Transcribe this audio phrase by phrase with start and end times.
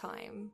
[0.00, 0.52] time.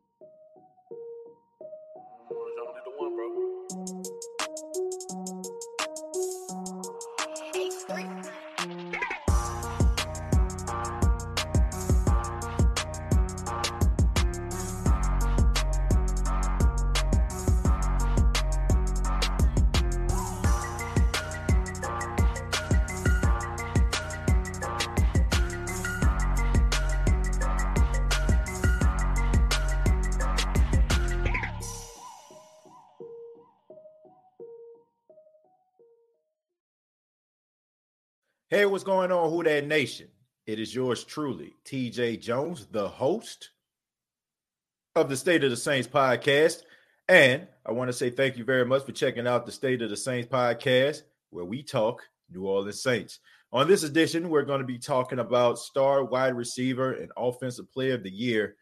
[38.65, 40.09] Hey, what's going on, Who Dat Nation?
[40.47, 43.51] It is yours truly, TJ Jones, the host
[44.97, 46.63] of the State of the Saints podcast.
[47.07, 49.91] And I want to say thank you very much for checking out the State of
[49.91, 53.19] the Saints podcast, where we talk New Orleans Saints.
[53.53, 57.93] On this edition, we're going to be talking about star wide receiver and offensive player
[57.93, 58.57] of the year,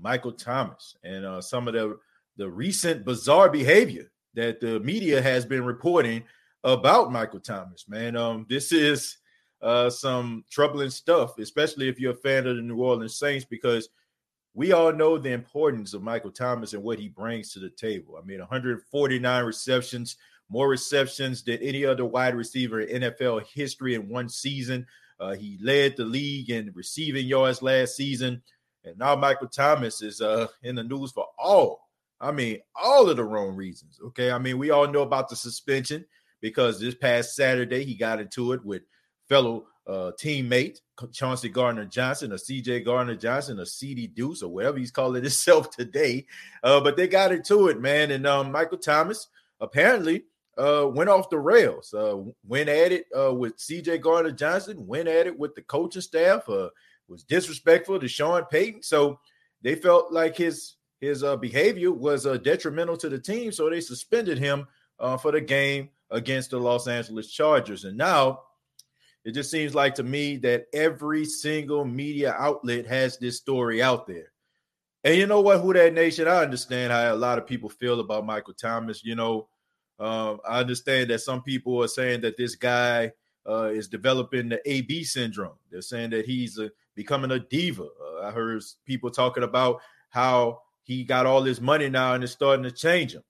[0.00, 1.98] Michael Thomas, and uh, some of the,
[2.36, 6.22] the recent bizarre behavior that the media has been reporting
[6.62, 7.88] about Michael Thomas.
[7.88, 9.18] Man, um, this is
[9.60, 13.88] uh, some troubling stuff, especially if you're a fan of the New Orleans Saints, because
[14.54, 18.18] we all know the importance of Michael Thomas and what he brings to the table.
[18.20, 20.16] I mean, 149 receptions,
[20.48, 24.86] more receptions than any other wide receiver in NFL history in one season.
[25.20, 28.42] Uh, he led the league in receiving yards last season.
[28.84, 31.88] And now Michael Thomas is uh, in the news for all,
[32.20, 33.98] I mean, all of the wrong reasons.
[34.06, 34.30] Okay.
[34.30, 36.04] I mean, we all know about the suspension
[36.40, 38.82] because this past Saturday he got into it with–
[39.28, 40.80] fellow uh, teammate,
[41.12, 45.70] Chauncey Gardner Johnson, or CJ Gardner Johnson, or CD Deuce, or whatever he's calling himself
[45.70, 46.26] today.
[46.62, 48.10] Uh, but they got into it, man.
[48.10, 49.28] And um, Michael Thomas
[49.60, 50.24] apparently
[50.58, 55.08] uh, went off the rails, uh, went at it uh, with CJ Gardner Johnson, went
[55.08, 56.68] at it with the coaching staff, uh,
[57.08, 58.82] was disrespectful to Sean Payton.
[58.82, 59.18] So
[59.62, 64.66] they felt like his his behavior was detrimental to the team, so they suspended him
[65.20, 67.84] for the game against the Los Angeles Chargers.
[67.84, 68.40] And now
[69.24, 74.06] it just seems like to me that every single media outlet has this story out
[74.06, 74.32] there.
[75.04, 78.00] And you know what, Who Dat Nation, I understand how a lot of people feel
[78.00, 79.04] about Michael Thomas.
[79.04, 79.48] You know,
[79.98, 83.12] um, I understand that some people are saying that this guy
[83.48, 85.56] uh, is developing the AB syndrome.
[85.70, 87.84] They're saying that he's a, becoming a diva.
[87.84, 89.80] Uh, I heard people talking about
[90.10, 93.22] how he got all this money now and it's starting to change him.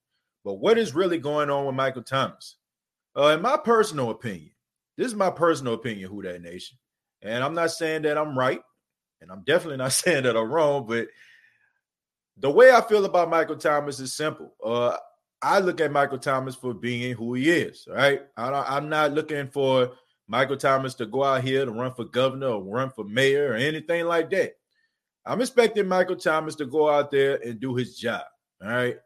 [0.45, 2.57] But what is really going on with Michael Thomas?
[3.17, 4.51] Uh, in my personal opinion,
[4.99, 6.77] this is my personal opinion, Who Dat Nation.
[7.23, 8.61] And I'm not saying that I'm right,
[9.23, 11.07] and I'm definitely not saying that I'm wrong, but
[12.37, 14.55] the way I feel about Michael Thomas is simple.
[14.63, 14.97] Uh,
[15.41, 18.23] I look at Michael Thomas for being who he is, right?
[18.37, 19.93] I, am not looking for
[20.27, 23.55] Michael Thomas to go out here to run for governor or run for mayor or
[23.55, 24.55] anything like that.
[25.25, 28.23] I'm expecting Michael Thomas to go out there and do his job,
[28.63, 28.97] all right?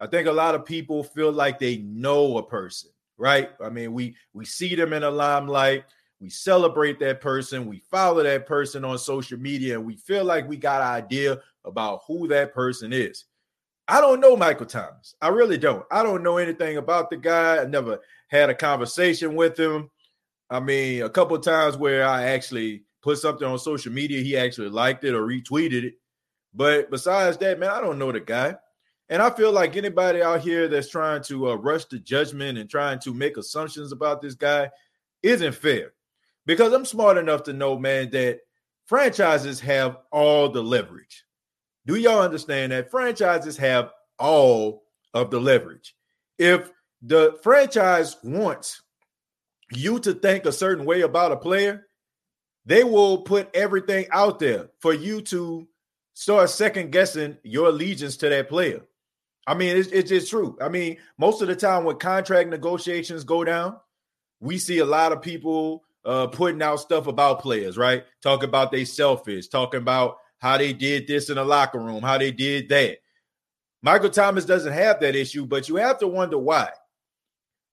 [0.00, 3.50] I think a lot of people feel like they know a person right?
[3.60, 5.84] I mean, we we see them in the limelight,
[6.20, 10.48] we celebrate that person, we follow that person on social media, and we feel like
[10.48, 13.24] we got an idea about who that person is.
[13.88, 15.14] I don't know Michael Thomas.
[15.20, 15.84] I really don't.
[15.90, 17.58] I don't know anything about the guy.
[17.58, 19.90] I never had a conversation with him.
[20.50, 24.70] I mean, a couple times where I actually put something on social media, he actually
[24.70, 25.94] liked it or retweeted it.
[26.52, 28.56] But besides that, man, I don't know the guy.
[29.08, 32.68] And I feel like anybody out here that's trying to uh, rush the judgment and
[32.68, 34.70] trying to make assumptions about this guy
[35.22, 35.92] isn't fair.
[36.44, 38.40] Because I'm smart enough to know, man, that
[38.86, 41.24] franchises have all the leverage.
[41.86, 44.84] Do y'all understand that franchises have all
[45.14, 45.94] of the leverage?
[46.38, 46.70] If
[47.02, 48.82] the franchise wants
[49.72, 51.86] you to think a certain way about a player,
[52.64, 55.68] they will put everything out there for you to
[56.14, 58.82] start second guessing your allegiance to that player.
[59.46, 60.56] I mean, it's, it's just true.
[60.60, 63.76] I mean, most of the time when contract negotiations go down,
[64.40, 68.04] we see a lot of people uh, putting out stuff about players, right?
[68.22, 72.18] Talk about they selfish, talking about how they did this in the locker room, how
[72.18, 72.98] they did that.
[73.82, 76.70] Michael Thomas doesn't have that issue, but you have to wonder why.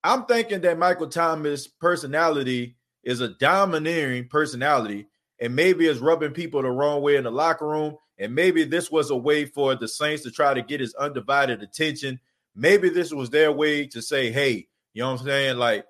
[0.02, 5.06] I'm thinking that Michael Thomas' personality is a domineering personality
[5.40, 8.90] and maybe is rubbing people the wrong way in the locker room and maybe this
[8.90, 12.20] was a way for the Saints to try to get his undivided attention.
[12.54, 15.58] Maybe this was their way to say, hey, you know what I'm saying?
[15.58, 15.86] Like,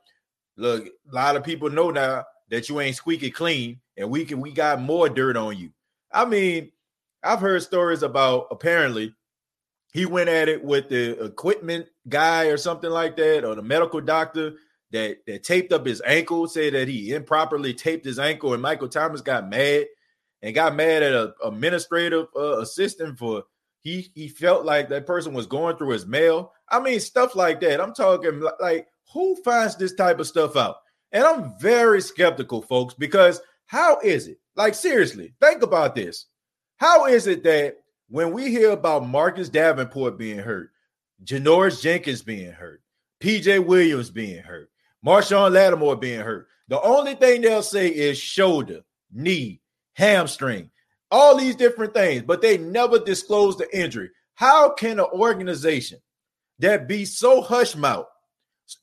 [0.56, 4.40] look, a lot of people know now that you ain't squeaky clean, and we can
[4.40, 5.70] we got more dirt on you.
[6.10, 6.72] I mean,
[7.22, 9.14] I've heard stories about apparently
[9.92, 14.00] he went at it with the equipment guy or something like that, or the medical
[14.00, 14.54] doctor
[14.92, 18.88] that that taped up his ankle, said that he improperly taped his ankle, and Michael
[18.88, 19.86] Thomas got mad
[20.44, 23.44] and got mad at a administrative uh, assistant for
[23.80, 26.52] he he felt like that person was going through his mail.
[26.68, 27.80] I mean, stuff like that.
[27.80, 30.76] I'm talking like who finds this type of stuff out?
[31.12, 34.38] And I'm very skeptical, folks, because how is it?
[34.54, 36.26] Like, seriously, think about this.
[36.76, 37.76] How is it that
[38.08, 40.70] when we hear about Marcus Davenport being hurt,
[41.24, 42.82] Janoris Jenkins being hurt,
[43.20, 44.68] PJ Williams being hurt,
[45.06, 48.80] Marshon Lattimore being hurt, the only thing they'll say is shoulder,
[49.12, 49.60] knee,
[49.94, 50.70] hamstring,
[51.10, 54.10] all these different things, but they never disclose the injury.
[54.34, 56.00] How can an organization
[56.58, 58.06] that be so hush mouth,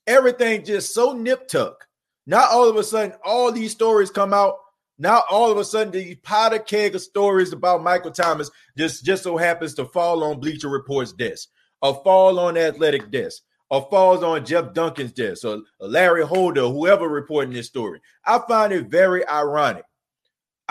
[0.08, 1.88] everything just so nip tuck,
[2.26, 4.56] not all of a sudden all these stories come out
[5.02, 9.24] now all of a sudden the powder keg of stories about Michael Thomas just just
[9.24, 11.50] so happens to fall on Bleacher Report's desk,
[11.82, 13.42] or fall on Athletic desk,
[13.72, 18.00] or falls on Jeff Duncan's desk, or Larry Holder, whoever reporting this story.
[18.26, 19.86] I find it very ironic.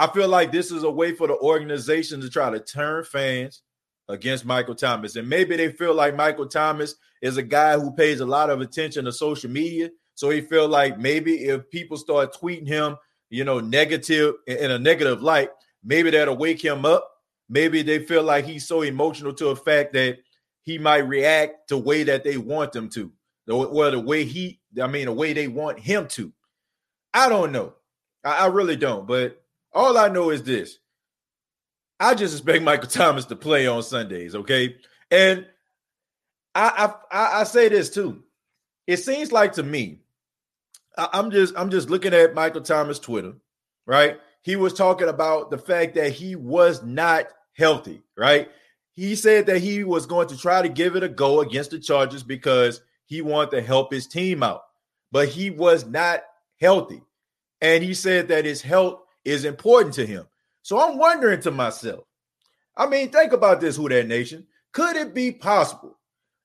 [0.00, 3.62] I feel like this is a way for the organization to try to turn fans
[4.08, 5.16] against Michael Thomas.
[5.16, 8.60] And maybe they feel like Michael Thomas is a guy who pays a lot of
[8.60, 9.90] attention to social media.
[10.14, 12.96] So he feel like maybe if people start tweeting him
[13.30, 15.50] you know, negative in a negative light,
[15.84, 17.08] maybe that'll wake him up.
[17.48, 20.18] Maybe they feel like he's so emotional to a fact that
[20.62, 23.12] he might react the way that they want him to,
[23.48, 26.32] or the way he, I mean, the way they want him to.
[27.14, 27.74] I don't know.
[28.24, 29.06] I, I really don't.
[29.06, 29.40] But
[29.72, 30.78] all I know is this:
[31.98, 34.34] I just expect Michael Thomas to play on Sundays.
[34.34, 34.76] Okay,
[35.10, 35.46] and
[36.54, 38.22] I I, I say this too.
[38.86, 40.00] It seems like to me
[41.12, 43.34] I'm just I'm just looking at Michael Thomas Twitter,
[43.86, 44.18] right?
[44.42, 47.26] He was talking about the fact that he was not
[47.56, 48.48] healthy, right?
[48.92, 51.78] He said that he was going to try to give it a go against the
[51.78, 54.62] Chargers because he wanted to help his team out,
[55.12, 56.22] but he was not
[56.60, 57.02] healthy.
[57.60, 60.26] And he said that his health is important to him.
[60.62, 62.04] So I'm wondering to myself,
[62.76, 64.46] I mean, think about this, Who Dat Nation.
[64.72, 65.98] Could it be possible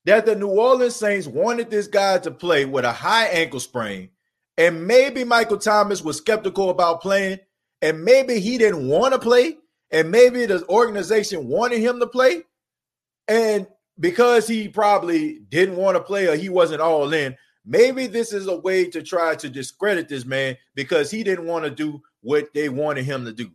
[0.06, 4.10] that the New Orleans Saints wanted this guy to play with a high ankle sprain
[4.58, 7.40] and maybe Michael Thomas was skeptical about playing,
[7.82, 9.58] and maybe he didn't want to play,
[9.92, 12.44] and maybe the organization wanted him to play.
[13.28, 13.68] And
[14.00, 17.36] because he probably didn't want to play or he wasn't all in,
[17.66, 21.66] maybe this is a way to try to discredit this man because he didn't want
[21.66, 23.52] to do what they wanted him to do.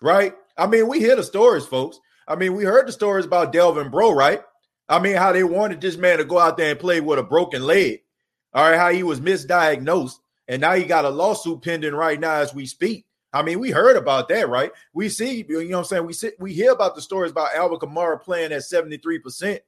[0.00, 0.34] Right?
[0.56, 2.00] I mean, we hear the stories, folks.
[2.26, 4.40] I mean, we heard the stories about Delvin Breaux, right?
[4.88, 7.22] I mean, how they wanted this man to go out there and play with a
[7.22, 8.00] broken leg.
[8.52, 10.16] All right, how he was misdiagnosed,
[10.48, 13.06] and now he got a lawsuit pending right now as we speak.
[13.32, 14.72] I mean, we heard about that, right?
[14.92, 16.06] We see, you know what I'm saying?
[16.06, 19.60] We see, we hear about the stories about Alvin Kamara playing at 73%,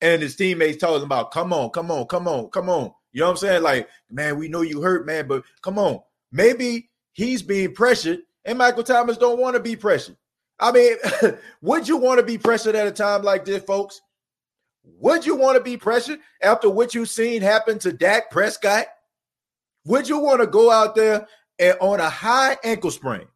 [0.00, 2.92] and his teammates telling him about, come on, come on, come on, come on.
[3.12, 3.62] You know what I'm saying?
[3.62, 6.00] Like, man, we know you hurt, man, but come on.
[6.30, 10.16] Maybe he's being pressured, and Michael Thomas don't want to be pressured.
[10.58, 10.96] I mean,
[11.62, 14.00] would you want to be pressured at a time like this, folks?
[14.84, 18.86] Would you want to be pressured after what you've seen happen to Dak Prescott?
[19.84, 21.26] Would you want to go out there
[21.58, 23.26] and on a high ankle sprain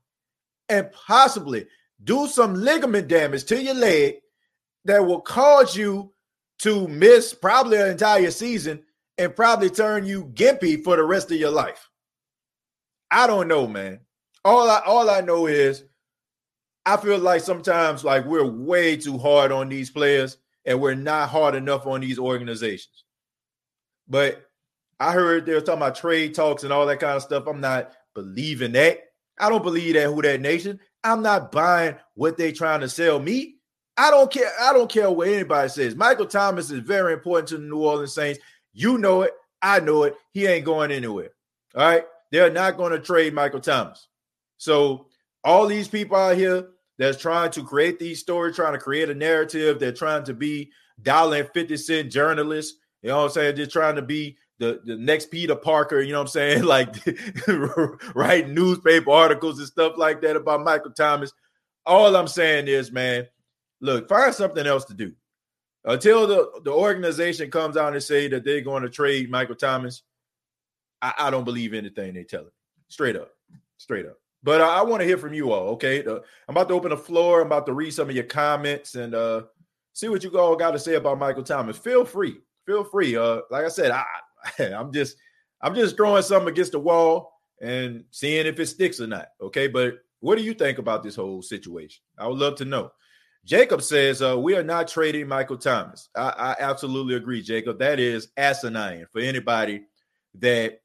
[0.69, 1.67] and possibly
[2.05, 4.17] do some ligament damage to your leg
[4.85, 6.13] that will cause you
[6.61, 8.83] to miss probably an entire season
[9.19, 11.89] and probably turn you gimpy for the rest of your life?
[13.11, 14.01] I don't know, man.
[14.45, 15.85] All I all I know is
[16.85, 21.29] I feel like sometimes like we're way too hard on these players and we're not
[21.29, 23.05] hard enough on these organizations.
[24.09, 24.47] But
[25.01, 27.47] I heard they were talking about trade talks and all that kind of stuff.
[27.47, 29.01] I'm not believing that.
[29.39, 30.81] I don't believe that who dat nation.
[31.05, 33.57] I'm not buying what they're trying to sell me.
[33.97, 34.51] I don't care.
[34.61, 35.95] I don't care what anybody says.
[35.95, 38.41] Michael Thomas is very important to the New Orleans Saints.
[38.73, 39.33] You know it.
[39.63, 40.15] I know it.
[40.33, 41.31] He ain't going anywhere.
[41.75, 42.05] All right.
[42.33, 44.09] They're not going to trade Michael Thomas.
[44.59, 45.07] So
[45.45, 46.69] all these people out here
[46.99, 49.79] that's trying to create these stories, trying to create a narrative.
[49.79, 50.71] They're trying to be
[51.03, 52.79] dollar and 50 cent journalists.
[53.03, 53.57] You know what I'm saying?
[53.57, 56.65] They're trying to be the, the next Peter Parker, you know what I'm saying?
[56.67, 56.95] Like
[58.15, 61.33] write newspaper articles and stuff like that about Michael Thomas.
[61.85, 63.27] All I'm saying is, man,
[63.81, 65.13] look, find something else to do.
[65.85, 70.03] Until the, the organization comes out and say that they're going to trade Michael Thomas,
[71.03, 72.53] I, I don't believe anything they tell it.
[72.89, 73.31] Straight up.
[73.79, 74.19] Straight up.
[74.43, 75.71] But uh, I want to hear from you all.
[75.71, 77.41] Okay, uh, I'm about to open the floor.
[77.41, 79.43] I'm about to read some of your comments and uh,
[79.93, 81.77] see what you all got to say about Michael Thomas.
[81.77, 82.37] Feel free.
[82.65, 83.17] Feel free.
[83.17, 84.05] Uh, like I said, I,
[84.59, 85.17] I'm just
[85.61, 89.29] I'm just throwing something against the wall and seeing if it sticks or not.
[89.41, 92.03] Okay, but what do you think about this whole situation?
[92.19, 92.93] I would love to know.
[93.45, 96.09] Jacob says uh, we are not trading Michael Thomas.
[96.17, 97.79] I, I absolutely agree, Jacob.
[97.79, 99.85] That is asinine for anybody
[100.39, 100.81] that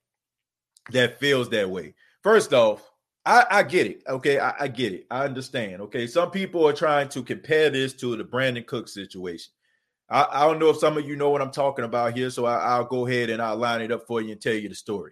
[0.94, 1.94] that feels that way.
[2.24, 2.92] First off,
[3.26, 4.04] I, I get it.
[4.08, 5.06] Okay, I, I, get it.
[5.12, 5.82] I understand.
[5.84, 9.54] Okay, some people are trying to compare this to the Brandin Cook situation.
[10.10, 12.46] I, I don't know if some of you know what I'm talking about here, so
[12.46, 14.76] I, will go ahead and I'll line it up for you and tell you the
[14.76, 15.12] story.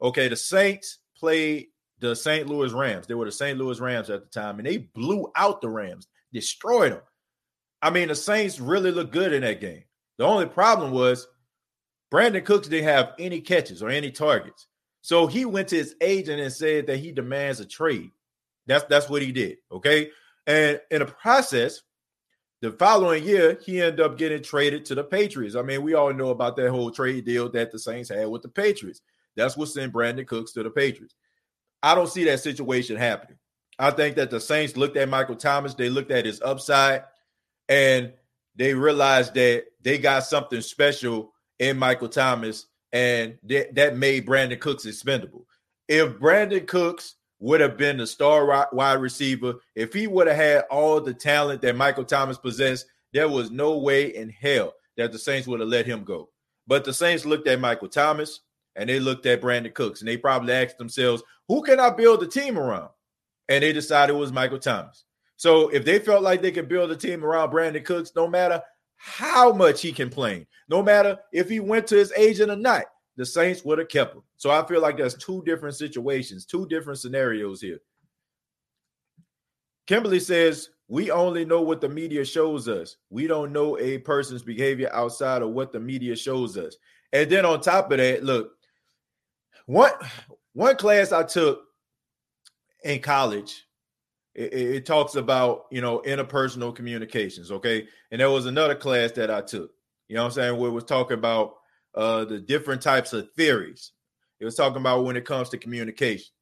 [0.00, 1.66] Okay, the Saints played
[1.98, 2.48] the St.
[2.48, 3.06] Louis Rams.
[3.06, 3.58] They were the St.
[3.58, 7.02] Louis Rams at the time, and they blew out the Rams, destroyed them.
[7.82, 9.84] I mean, the Saints really looked good in that game.
[10.18, 11.26] The only problem was
[12.12, 14.66] Brandin Cooks didn't have any catches or any targets.
[15.02, 18.10] So he went to his agent and said that he demands a trade.
[18.66, 19.58] That's that's what he did.
[19.72, 20.10] Okay.
[20.46, 21.82] And in the process,
[22.60, 25.56] the following year, he ended up getting traded to the Patriots.
[25.56, 28.42] I mean, we all know about that whole trade deal that the Saints had with
[28.42, 29.00] the Patriots.
[29.36, 31.14] That's what sent Brandin Cooks to the Patriots.
[31.82, 33.38] I don't see that situation happening.
[33.78, 37.04] I think that the Saints looked at Michael Thomas, they looked at his upside,
[37.68, 38.12] and
[38.56, 44.60] they realized that they got something special in Michael Thomas and that, that made Brandin
[44.60, 45.46] Cooks expendable.
[45.88, 50.64] If Brandin Cooks would have been the star wide receiver, if he would have had
[50.70, 55.18] all the talent that Michael Thomas possessed, there was no way in hell that the
[55.18, 56.28] Saints would have let him go.
[56.66, 58.40] But the Saints looked at Michael Thomas
[58.76, 62.22] and they looked at Brandin Cooks and they probably asked themselves, who can I build
[62.22, 62.90] a team around?
[63.48, 65.04] And they decided it was Michael Thomas.
[65.36, 68.62] So if they felt like they could build a team around Brandon Cooks, no matter
[69.02, 70.46] how much he complained.
[70.68, 72.84] No matter if he went to his agent or not,
[73.16, 74.22] the Saints would have kept him.
[74.36, 77.78] So I feel like there's two different situations, two different scenarios here.
[79.86, 82.96] Kimberly says, We only know what the media shows us.
[83.08, 86.76] We don't know a person's behavior outside of what the media shows us.
[87.14, 88.52] And then on top of that, look,
[89.64, 89.92] one
[90.52, 91.62] one class I took
[92.84, 93.64] in college
[94.34, 97.86] it, it, talks about you know interpersonal communications okay?
[98.10, 99.72] And there was another class that i took
[100.08, 100.58] you know i'm saying?
[100.58, 101.54] Where it was talking about
[101.94, 103.92] uh the different types of theories.
[104.38, 106.32] It was talking about when it comes to communication.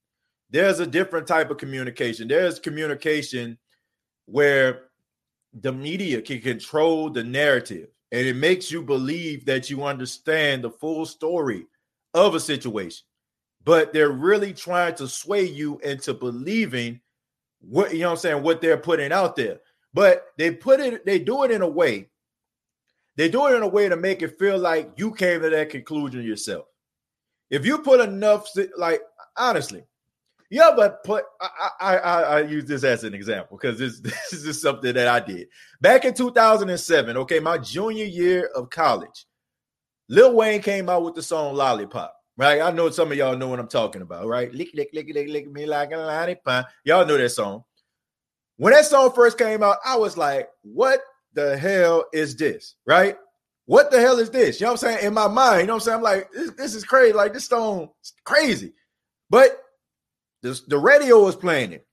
[0.50, 2.28] There's a different type of communication.
[2.28, 3.58] There's communication
[4.26, 4.84] where
[5.52, 10.70] the media can control the narrative and it makes you believe that you understand the
[10.70, 11.66] full story
[12.14, 13.04] of a situation.
[13.64, 17.00] But they're really trying to sway you into believing
[17.60, 19.60] what you know I'm saying, what they're putting out there.
[19.94, 22.08] But they put it, they do it in a way,
[23.16, 25.70] they do it in a way to make it feel like you came to that
[25.70, 26.66] conclusion yourself.
[27.50, 29.00] If you put enough, like
[29.36, 29.84] honestly,
[30.50, 34.00] yeah, but put I, I I, I use this as an example because this
[34.30, 35.48] this is something that I did
[35.80, 37.16] back in 2007.
[37.16, 39.26] Okay, my junior year of college,
[40.08, 42.62] Lil Wayne came out with the song "Lollipop." Right?
[42.62, 44.50] I know some of y'all know what I'm talking about, right?
[44.54, 46.68] Lick, lick, lick, lick, lick me like a lollipop.
[46.84, 47.64] Y'all know that song.
[48.56, 51.00] When that song first came out, I was like, what
[51.34, 53.16] the hell is this, right?
[53.66, 54.60] What the hell is this?
[54.60, 55.06] You know what I'm saying?
[55.06, 55.96] In my mind, you know what I'm saying?
[55.96, 57.12] I'm like, this, this is crazy.
[57.12, 57.90] Like, this song
[58.24, 58.72] crazy.
[59.28, 59.60] But
[60.42, 61.86] this, the radio was playing it.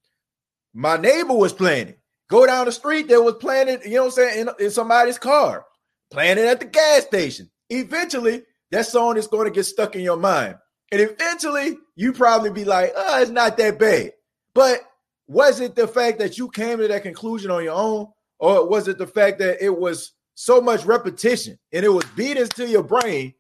[0.73, 1.99] My neighbor was playing it.
[2.29, 4.71] Go down the street, there was playing it, you know what I'm saying, in, in
[4.71, 5.65] somebody's car,
[6.09, 7.51] playing it at the gas station.
[7.69, 8.43] Eventually,
[8.75, 10.57] that song is going to get stuck in your mind.
[10.91, 14.11] And eventually you probably be like, oh, it's not that bad.
[14.53, 14.81] But
[15.27, 18.07] was it the fact that you came to that conclusion on your own?
[18.37, 22.35] Or was it the fact that it was so much repetition and it was beat
[22.35, 23.33] into your brain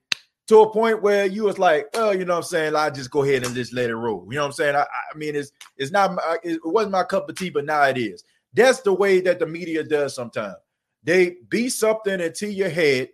[0.47, 2.75] to a point where you was like, oh, you know what I'm saying?
[2.77, 4.25] I just go ahead and just let it roll.
[4.29, 4.75] You know what I'm saying?
[4.77, 7.97] I, I mean, it's it's not it wasn't my cup of tea, but now it
[7.97, 8.23] is.
[8.53, 10.55] That's the way that the media does sometimes.
[11.03, 13.09] They beat something into your head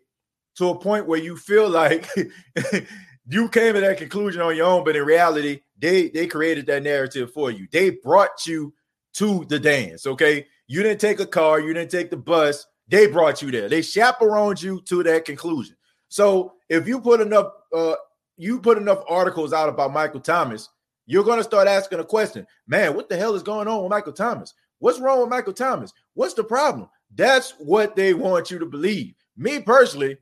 [0.57, 2.09] to a point where you feel like
[3.27, 6.83] you came to that conclusion on your own, but in reality, they they created that
[6.83, 7.67] narrative for you.
[7.71, 8.73] They brought you
[9.13, 10.05] to the dance.
[10.05, 12.65] Okay, you didn't take a car, you didn't take the bus.
[12.87, 13.69] They brought you there.
[13.69, 15.75] They chaperoned you to that conclusion.
[16.09, 17.95] So if you put enough, uh,
[18.37, 20.67] you put enough articles out about Michael Thomas,
[21.05, 22.45] you're going to start asking a question.
[22.67, 24.53] Man, what the hell is going on with Michael Thomas?
[24.79, 25.93] What's wrong with Michael Thomas?
[26.15, 26.89] What's the problem?
[27.15, 29.13] That's what they want you to believe.
[29.37, 30.17] Me personally,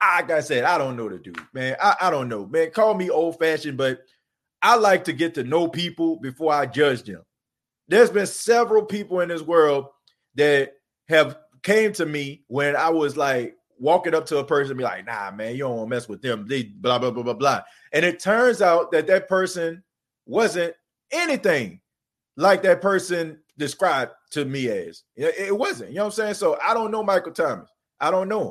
[0.00, 1.76] like I said, I don't know the dude, man.
[1.80, 2.70] I, I don't know, man.
[2.70, 4.00] Call me old fashioned, but
[4.62, 7.22] I like to get to know people before I judge them.
[7.88, 9.86] There's been several people in this world
[10.34, 10.74] that
[11.08, 14.84] have came to me when I was like walking up to a person and be
[14.84, 16.46] like, nah, man, you don't want to mess with them.
[16.48, 17.62] They blah, blah, blah, blah, blah.
[17.92, 19.82] And it turns out that that person
[20.26, 20.74] wasn't
[21.10, 21.80] anything
[22.36, 25.04] like that person described to me as.
[25.16, 25.90] It wasn't.
[25.90, 26.34] You know what I'm saying?
[26.34, 27.70] So I don't know Michael Thomas.
[28.00, 28.50] I don't know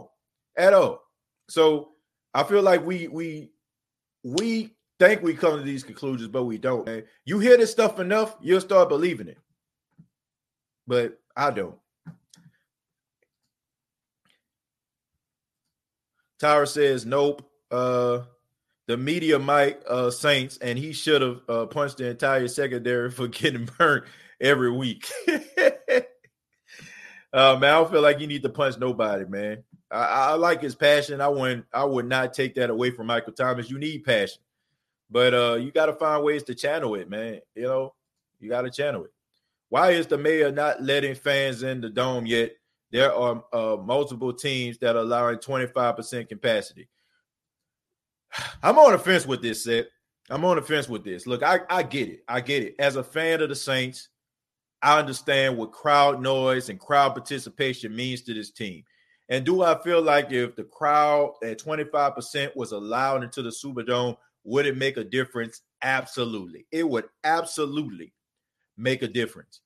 [0.58, 1.04] him at all.
[1.50, 1.90] So
[2.34, 3.52] I feel like we we
[4.24, 6.86] we think we come to these conclusions, but we don't.
[6.86, 7.04] Man.
[7.26, 9.38] You hear this stuff enough, you'll start believing it.
[10.86, 11.76] But I don't.
[16.42, 17.50] Tyra says, nope.
[17.72, 18.22] Uh
[18.88, 23.28] the media might uh, Saints, and he should have uh, punched the entire secondary for
[23.28, 24.06] getting burnt
[24.42, 25.10] every week.
[25.28, 25.42] uh,
[27.34, 29.64] man, I don't feel like you need to punch nobody, man.
[29.90, 31.22] I, I, like his passion.
[31.22, 33.70] I wouldn't, I would not take that away from Michael Thomas.
[33.70, 34.42] You need passion,
[35.10, 37.40] but uh, you got to find ways to channel it, man.
[37.56, 37.94] You know,
[38.40, 39.14] you got to channel it.
[39.70, 42.54] Why is the mayor not letting fans in the dome yet?
[42.92, 46.88] There are uh, multiple teams that are allowing 25% capacity.
[48.64, 49.86] I'm on the fence with this, Seth.
[50.30, 51.26] I'm on the fence with this.
[51.26, 52.24] Look, I, I get it.
[52.28, 52.76] I get it.
[52.80, 54.10] As a fan of the Saints,
[54.82, 58.84] I understand what crowd noise and crowd participation means to this team.
[59.30, 64.18] And do I feel like if the crowd at 25% was allowed into the Superdome,
[64.44, 65.62] would it make a difference?
[65.82, 66.66] Absolutely.
[66.72, 68.14] It would absolutely
[68.78, 69.62] make a difference.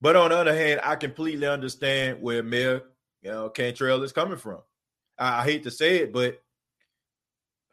[0.00, 2.82] But on the other hand, I completely understand where Mayor
[3.22, 4.58] you know, Cantrell is coming from.
[5.18, 6.42] I, I hate to say it, but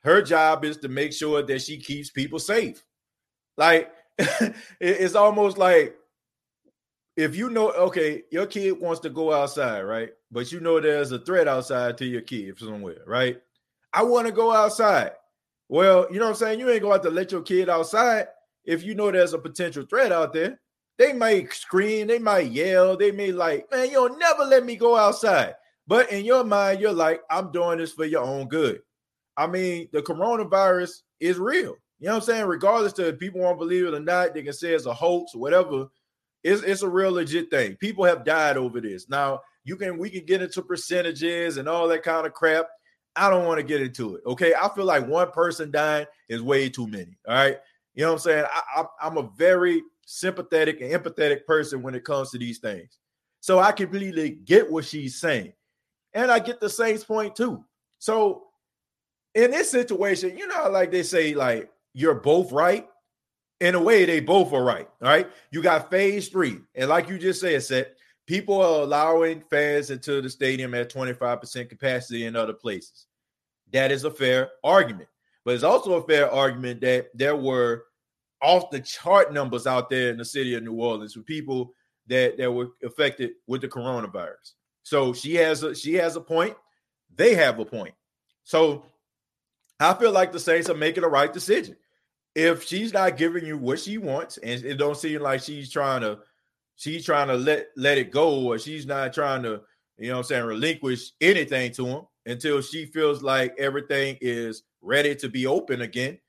[0.04, 2.84] her job is to make sure that she keeps people safe.
[3.58, 3.92] Like
[4.80, 5.96] it's almost like
[7.22, 10.10] if you know, okay, your kid wants to go outside, right?
[10.32, 13.40] But you know there's a threat outside to your kid somewhere, right?
[13.94, 15.12] I want to go outside.
[15.70, 16.60] Well, you know what I'm saying?
[16.60, 18.28] You ain't going to let your kid outside
[18.66, 20.60] if you know there's a potential threat out there.
[20.98, 24.96] They might scream, they might yell, they may like, man, you'll never let me go
[24.96, 25.56] outside.
[25.88, 28.82] But in your mind, you're like, I'm doing this for your own good.
[29.36, 31.76] I mean, the coronavirus is real.
[32.00, 32.46] You know what I'm saying?
[32.46, 35.34] Regardless to if people won't believe it or not, they can say it's a hoax
[35.36, 35.88] or whatever.
[36.44, 37.76] It's, it's a real legit thing.
[37.76, 39.10] People have died over this.
[39.10, 42.68] Now, you can we can get into percentages and all that kind of crap.
[43.16, 44.24] I don't want to get into it.
[44.26, 44.54] Okay.
[44.54, 47.18] I feel like one person dying is way too many.
[47.28, 47.58] All right.
[47.94, 48.46] You know what I'm saying?
[48.52, 53.00] I, I, I'm a very sympathetic and empathetic person when it comes to these things.
[53.42, 55.54] So I completely get what she's saying.
[56.14, 57.64] And I get the Saints point too.
[58.00, 58.44] So
[59.36, 62.88] in this situation, you know, like they say, like you're both right.
[63.62, 64.90] In a way, they both are right.
[65.00, 65.30] Right.
[65.52, 66.60] You got phase three.
[66.76, 67.88] And like you just said, Seth,
[68.26, 73.06] people are allowing fans into the stadium at 25% capacity in other places.
[73.72, 75.10] That is a fair argument.
[75.46, 77.86] But it's also a fair argument that there were
[78.42, 81.74] off the chart numbers out there in the city of New Orleans for people
[82.08, 84.54] that, that were affected with the coronavirus.
[84.84, 86.56] So she has a she has a point.
[87.16, 87.94] They have a point.
[88.44, 88.86] So
[89.80, 91.76] I feel like the Saints are making the right decision.
[92.36, 96.02] If she's not giving you what she wants, and it don't seem like she's trying
[96.02, 96.20] to,
[96.76, 99.62] she's trying to let let it go, or she's not trying to,
[99.98, 105.16] you know, I'm saying, relinquish anything to him until she feels like everything is ready
[105.16, 106.20] to be open again.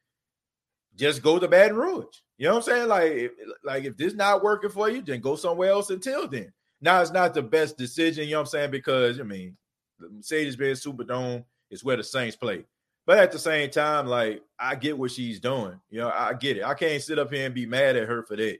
[0.96, 2.04] Just go to Baton Rouge.
[2.36, 2.88] You know what I'm saying?
[2.88, 6.52] Like, like if this not working for you, then go somewhere else until then.
[6.80, 8.70] Now it's not the best decision, you know what I'm saying?
[8.72, 9.56] Because I mean,
[10.00, 12.64] the Mercedes-Benz Superdome is where the Saints play.
[13.04, 15.80] But at the same time, like I get what she's doing.
[15.90, 16.64] You know, I get it.
[16.64, 18.58] I can't sit up here and be mad at her for that.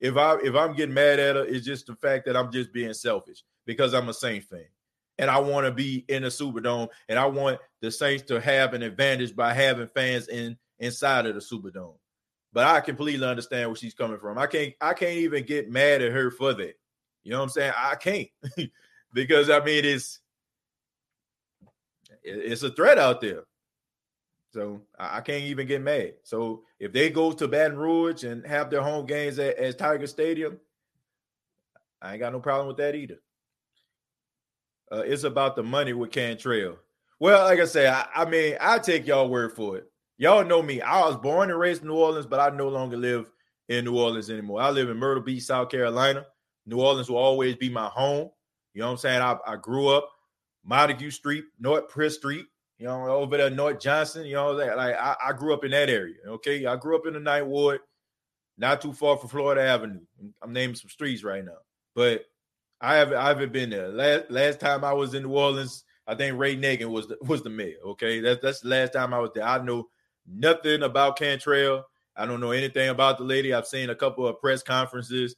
[0.00, 2.72] If I if I'm getting mad at her, it's just the fact that I'm just
[2.72, 4.64] being selfish because I'm a Saints fan.
[5.18, 8.72] And I want to be in the Superdome and I want the Saints to have
[8.74, 11.98] an advantage by having fans in inside of the Superdome.
[12.52, 14.38] But I completely understand where she's coming from.
[14.38, 16.74] I can't I can't even get mad at her for that.
[17.24, 17.72] You know what I'm saying?
[17.76, 18.28] I can't
[19.12, 20.20] because I mean it's
[22.22, 23.44] it's a threat out there.
[24.52, 26.14] So I can't even get mad.
[26.24, 30.06] So if they go to Baton Rouge and have their home games at, at Tiger
[30.06, 30.58] Stadium,
[32.02, 33.18] I ain't got no problem with that either.
[34.90, 36.76] Uh, it's about the money with Cantrell.
[37.18, 39.90] Well, like I say, I, I mean, I take y'all word for it.
[40.18, 40.82] Y'all know me.
[40.82, 43.30] I was born and raised in New Orleans, but I no longer live
[43.68, 44.60] in New Orleans anymore.
[44.60, 46.26] I live in Myrtle Beach, South Carolina.
[46.66, 48.28] New Orleans will always be my home.
[48.74, 49.22] You know what I'm saying?
[49.22, 50.10] I, I grew up
[50.64, 52.46] Montague Street, North Priss Street
[52.82, 55.88] you know, over there, North Johnson, you know, like I, I grew up in that
[55.88, 56.16] area.
[56.26, 56.66] Okay.
[56.66, 57.78] I grew up in the Ninth Ward,
[58.58, 60.00] not too far from Florida Avenue.
[60.42, 61.58] I'm naming some streets right now.
[61.94, 62.24] But
[62.80, 63.88] I haven't I haven't been there.
[63.88, 67.44] Last last time I was in New Orleans, I think Ray Nagin was the was
[67.44, 67.76] the mayor.
[67.86, 68.18] Okay.
[68.18, 69.44] That's that's the last time I was there.
[69.44, 69.86] I know
[70.26, 71.86] nothing about Cantrell.
[72.16, 73.54] I don't know anything about the lady.
[73.54, 75.36] I've seen a couple of press conferences,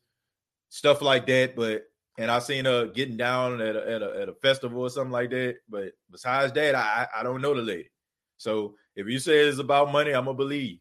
[0.71, 1.83] stuff like that, but
[2.19, 5.13] and I seen her getting down at a, at a, at a festival or something
[5.13, 5.57] like that.
[5.69, 7.91] But besides that, I I don't know the lady.
[8.37, 10.79] So if you say it's about money, I'm gonna believe.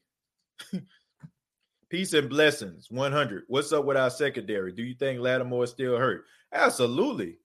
[1.89, 2.87] Peace and blessings.
[2.89, 3.43] 100.
[3.47, 4.71] What's up with our secondary?
[4.71, 6.25] Do you think Lattimore is still hurt?
[6.51, 7.37] Absolutely.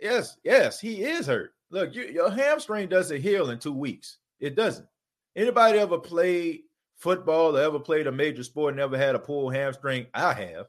[0.00, 1.52] Yes, yes, he is hurt.
[1.70, 4.18] Look, you, your hamstring doesn't heal in two weeks.
[4.40, 4.86] It doesn't.
[5.34, 6.60] Anybody ever played
[6.96, 10.06] football or ever played a major sport and ever had a pulled hamstring?
[10.14, 10.66] I have.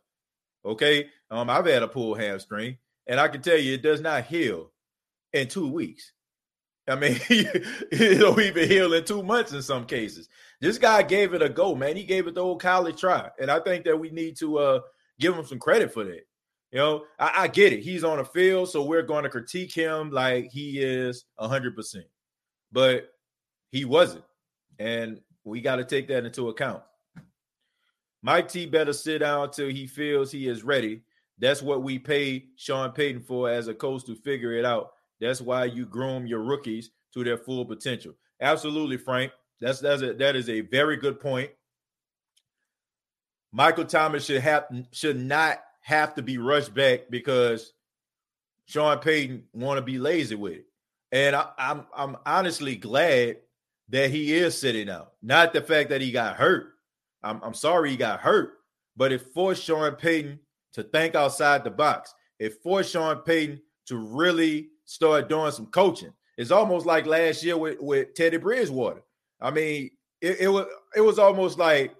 [0.65, 1.09] Okay.
[1.33, 4.71] Um, I've had a pulled hamstring, and I can tell you it does not heal
[5.33, 6.13] in two weeks.
[6.87, 7.19] I mean,
[7.91, 10.29] it'll even heal in two months in some cases.
[10.61, 11.95] This guy gave it a go, man.
[11.95, 14.79] He gave it the old college try, and I think that we need to uh,
[15.19, 16.21] give him some credit for that.
[16.71, 17.79] You know, I, I get it.
[17.79, 22.05] He's on the field, so we're going to critique him like he is hundred percent,
[22.71, 23.09] but
[23.71, 24.25] he wasn't,
[24.77, 26.83] and we got to take that into account.
[28.21, 31.01] Mike T better sit down till he feels he is ready.
[31.39, 34.91] That's what we pay Sean Payton for as a coach to figure it out.
[35.19, 38.13] That's why you groom your rookies to their full potential.
[38.41, 39.31] Absolutely, Frank.
[39.59, 41.51] That's that's a, that is a very good point.
[43.51, 47.73] Michael Thomas should have should not have to be rushed back because
[48.65, 50.65] Sean Payton want to be lazy with it.
[51.11, 53.37] And I, I'm I'm honestly glad
[53.89, 55.13] that he is sitting out.
[55.21, 56.73] Not the fact that he got hurt.
[57.21, 58.53] I'm, I'm sorry he got hurt,
[58.97, 60.39] but it forced Sean Payton
[60.73, 62.13] to think outside the box.
[62.39, 66.13] It forced Sean Payton to really start doing some coaching.
[66.37, 69.03] It's almost like last year with, with Teddy Bridgewater.
[69.39, 71.93] I mean, it, it was it was almost like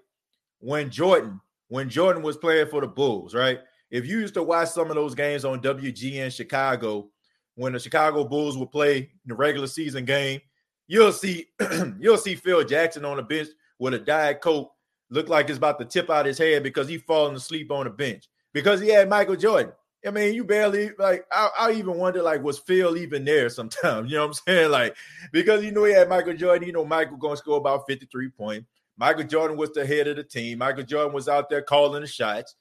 [0.58, 3.60] when Jordan when Jordan was playing for the Bulls, right?
[3.90, 7.10] If you used to watch some of those games on WGN Chicago,
[7.54, 10.40] when the Chicago Bulls would play the regular season game,
[10.88, 11.46] you'll see
[12.00, 14.72] you'll see Phil Jackson on the bench with a diet coke,
[15.10, 17.90] look like it's about to tip out his head because he's falling asleep on the
[17.90, 19.72] bench because he had Michael Jordan.
[20.06, 21.24] I mean, you barely like.
[21.30, 24.10] I, I, even wonder, like, was Phil even there sometimes?
[24.10, 24.70] You know what I'm saying?
[24.70, 24.96] Like,
[25.32, 26.66] because you know he had Michael Jordan.
[26.66, 28.66] You know, Michael going to score about 53 points.
[28.96, 30.58] Michael Jordan was the head of the team.
[30.58, 32.54] Michael Jordan was out there calling the shots.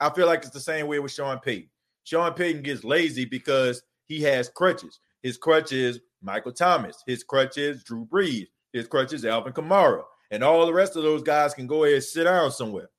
[0.00, 1.68] I feel like it's the same way with Sean Payton.
[2.04, 5.00] Sean Payton gets lazy because he has crutches.
[5.22, 7.02] His crutch is Michael Thomas.
[7.06, 8.48] His crutch is Drew Brees.
[8.72, 10.02] His crutch is Alvin Kamara.
[10.30, 12.90] And all the rest of those guys can go ahead and sit down somewhere.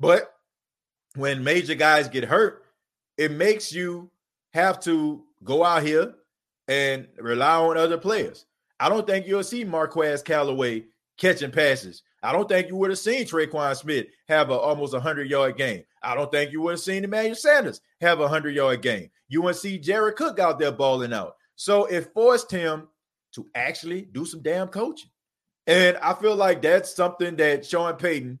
[0.00, 0.30] But
[1.16, 2.64] when major guys get hurt,
[3.16, 4.10] it makes you
[4.52, 6.14] have to go out here
[6.68, 8.46] and rely on other players.
[8.78, 10.84] I don't think you'll see Marquez Callaway
[11.16, 12.02] catching passes.
[12.22, 15.84] I don't think you would have seen Tre'Quan Smith have a almost 100 yard game.
[16.02, 19.10] I don't think you would have seen Emmanuel Sanders have a 100 yard game.
[19.28, 21.36] You to see Jared Cook out there balling out.
[21.56, 22.88] So it forced him
[23.32, 25.10] to actually do some damn coaching.
[25.66, 28.38] And I feel like that's something that Sean Payton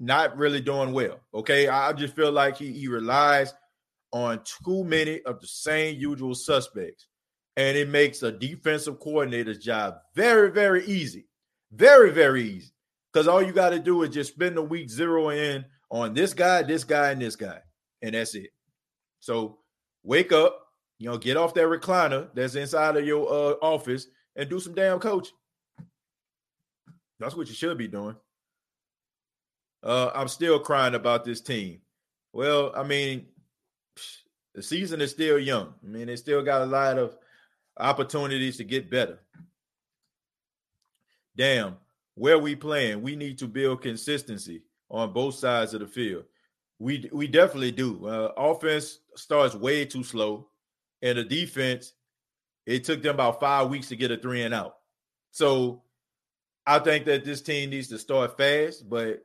[0.00, 1.20] not really doing well.
[1.34, 1.68] Okay.
[1.68, 3.54] I just feel like he, he relies
[4.12, 7.06] on too many of the same usual suspects.
[7.56, 11.26] And it makes a defensive coordinator's job very, very easy.
[11.70, 12.72] Very, very easy.
[13.12, 16.32] Because all you got to do is just spend the week zero in on this
[16.32, 17.58] guy, this guy, and this guy.
[18.00, 18.50] And that's it.
[19.18, 19.58] So
[20.02, 20.58] wake up,
[20.98, 24.74] you know, get off that recliner that's inside of your uh, office and do some
[24.74, 25.36] damn coaching.
[27.18, 28.16] That's what you should be doing.
[29.82, 31.80] Uh, I'm still crying about this team.
[32.32, 33.26] Well, I mean,
[34.54, 35.74] the season is still young.
[35.82, 37.16] I mean, they still got a lot of
[37.78, 39.20] opportunities to get better.
[41.36, 41.76] Damn,
[42.14, 46.24] where we playing, we need to build consistency on both sides of the field.
[46.78, 48.06] We we definitely do.
[48.06, 50.48] Uh, offense starts way too slow,
[51.02, 51.92] and the defense,
[52.66, 54.76] it took them about five weeks to get a three and out.
[55.30, 55.82] So
[56.66, 59.24] I think that this team needs to start fast, but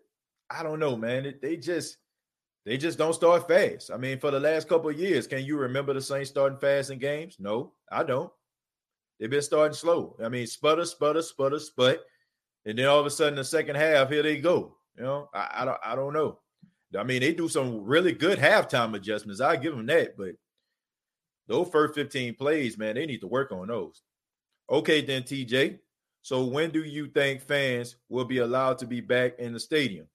[0.50, 1.26] I don't know, man.
[1.26, 1.98] It, they just
[2.66, 3.92] they just don't start fast.
[3.92, 6.90] I mean, for the last couple of years, can you remember the Saints starting fast
[6.90, 7.38] in games?
[7.40, 8.32] No, I don't.
[9.20, 10.16] They've been starting slow.
[10.24, 12.04] I mean, sputter, sputter, sputter, sput,
[12.66, 14.76] and then all of a sudden, the second half, here they go.
[14.98, 16.40] You know, I, I don't, I don't know.
[16.98, 19.42] I mean, they do some really good halftime adjustments.
[19.42, 20.32] I give them that, but
[21.48, 24.02] those first 15 plays, man, they need to work on those.
[24.70, 25.80] Okay, then, TJ.
[26.24, 30.08] So, when do you think fans will be allowed to be back in the stadium?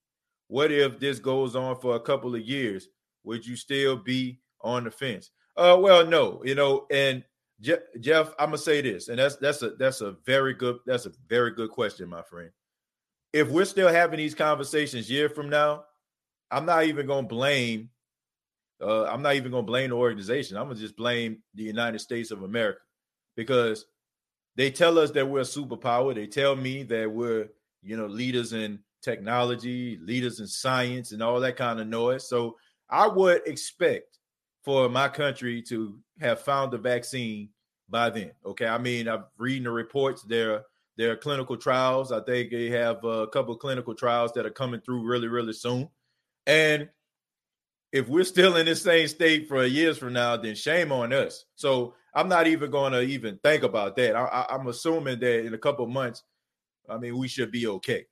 [0.51, 2.89] What if this goes on for a couple of years?
[3.23, 5.31] Would you still be on the fence?
[5.55, 7.23] Uh, well, no, you know, and
[7.61, 11.05] Je- Jeff, I'm gonna say this, and that's that's a that's a very good that's
[11.05, 12.49] a very good question, my friend.
[13.31, 15.85] If we're still having these conversations year from now,
[16.51, 17.89] I'm not even gonna blame.
[18.81, 20.57] Uh, I'm not even gonna blame the organization.
[20.57, 22.81] I'm gonna just blame the United States of America
[23.37, 23.85] because
[24.57, 26.13] they tell us that we're a superpower.
[26.13, 27.47] They tell me that we're
[27.81, 32.27] you know leaders in technology, leaders in science, and all that kind of noise.
[32.27, 32.57] So
[32.89, 34.19] I would expect
[34.63, 37.49] for my country to have found the vaccine
[37.89, 38.31] by then.
[38.45, 40.23] Okay, I mean, I'm reading the reports.
[40.23, 40.63] There,
[40.97, 42.11] there are clinical trials.
[42.11, 45.89] I think they have a couple clinical trials that are coming through really, really soon.
[46.45, 46.89] And
[47.91, 51.45] if we're still in this same state for years from now, then shame on us.
[51.55, 54.15] So I'm not even going to even think about that.
[54.15, 56.23] I, am assuming that in a couple months,
[56.89, 58.05] I mean, we should be okay.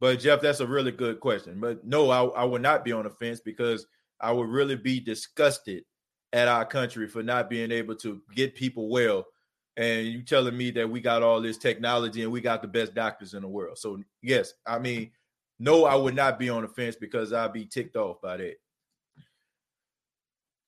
[0.00, 1.58] But Jeff, that's a really good question.
[1.60, 3.86] But no, I, I would not be on the fence because
[4.20, 5.84] I would really be disgusted
[6.32, 9.26] at our country for not being able to get people well
[9.78, 12.94] and you telling me that we got all this technology and we got the best
[12.94, 13.78] doctors in the world.
[13.78, 15.12] So yes, I mean,
[15.60, 18.54] no, I would not be on the fence because I'd be ticked off by that.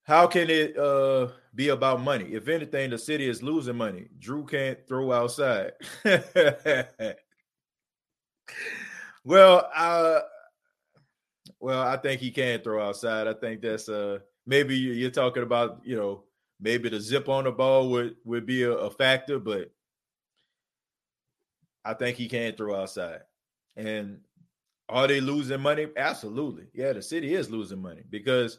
[0.04, 2.32] How can it uh, be about money?
[2.32, 4.06] If anything, the city is losing money.
[4.18, 5.72] Drew can't throw outside.
[9.30, 10.20] well, uh,
[11.60, 13.28] well, I think he can throw outside.
[13.28, 16.24] I think that's uh maybe you're talking about, you know,
[16.60, 19.70] maybe the zip on the ball would would be a, a factor, but
[21.84, 23.20] I think he can throw outside.
[23.76, 24.20] And
[24.88, 25.86] are they losing money?
[25.96, 26.66] Absolutely.
[26.74, 28.58] Yeah, the city is losing money because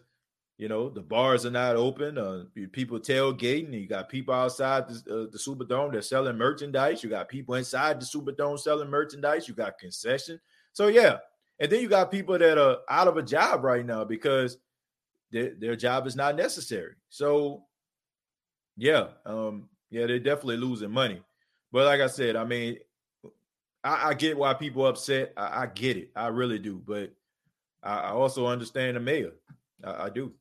[0.58, 2.18] you know the bars are not open.
[2.18, 3.74] Uh, people tailgating.
[3.74, 5.92] You got people outside the, uh, the Superdome.
[5.92, 7.04] They're selling merchandise.
[7.04, 9.48] You got people inside the Superdome selling merchandise.
[9.48, 10.40] You got concession.
[10.74, 11.18] So yeah,
[11.60, 14.58] and then you got people that are out of a job right now because
[15.32, 16.94] their, their job is not necessary.
[17.10, 17.64] So
[18.78, 21.22] yeah, um, yeah, they're definitely losing money.
[21.72, 22.78] But like I said, I mean,
[23.84, 25.34] I, I get why people upset.
[25.38, 26.12] I, I, get it.
[26.16, 26.82] I really do.
[26.86, 27.14] But
[27.84, 29.32] I, I also understand the mayor.
[29.84, 30.32] I, do.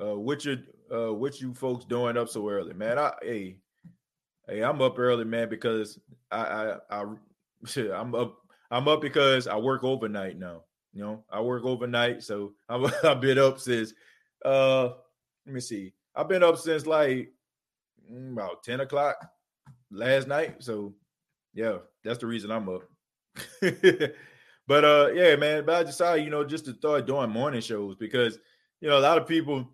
[0.00, 0.58] Uh, what you
[0.92, 2.98] uh, what you folks doing up so early, man?
[2.98, 3.56] I hey,
[4.46, 5.98] hey, I'm up early, man, because
[6.30, 7.04] I I,
[7.76, 8.38] I'm up
[8.70, 10.62] I'm up because I work overnight now.
[10.92, 13.94] You know, I work overnight, so I'm, I've been up since
[14.44, 14.90] uh
[15.46, 15.92] let me see.
[16.14, 17.32] I've been up since like
[18.10, 19.16] mm, about 10 o'clock
[19.90, 20.62] last night.
[20.62, 20.94] So
[21.54, 22.82] yeah, that's the reason I'm up.
[24.66, 27.96] but uh yeah, man, but I decided, you know, just to start doing morning shows
[27.96, 28.38] because
[28.80, 29.68] you know a lot of people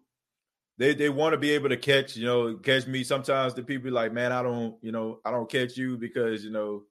[0.79, 3.05] they they want to be able to catch, you know, catch me.
[3.05, 6.51] Sometimes the people like, man, I don't, you know, I don't catch you because you
[6.51, 6.83] know,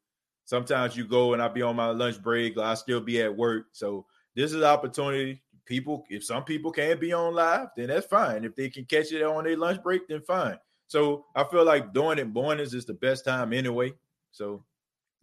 [0.54, 3.70] sometimes you go and I'll be on my lunch break, I'll still be at work.
[3.72, 8.44] So this is opportunity people, if some people can't be on live, then that's fine.
[8.44, 10.60] If they can catch it on their lunch break, then fine.
[10.86, 13.94] So I feel like doing it mornings is the best time anyway.
[14.32, 14.64] So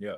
[0.00, 0.16] yeah.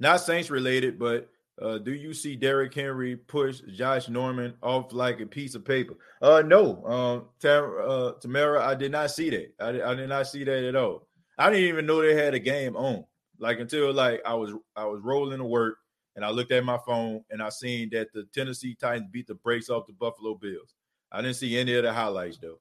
[0.00, 1.28] Not Saints related, but
[1.60, 5.98] uh, do you see Derrick Henry push Josh Norman off like a piece of paper?
[6.22, 9.52] Uh, no, um, Tam- uh, Tamara, I did not see that.
[9.60, 11.06] I, I did not see that at all.
[11.38, 13.04] I didn't even know they had a game on.
[13.38, 15.78] Like until like I was I was rolling to work
[16.14, 19.34] and I looked at my phone and I seen that the Tennessee Titans beat the
[19.34, 20.74] brakes off the Buffalo Bills.
[21.12, 22.58] I didn't see any of the highlights though.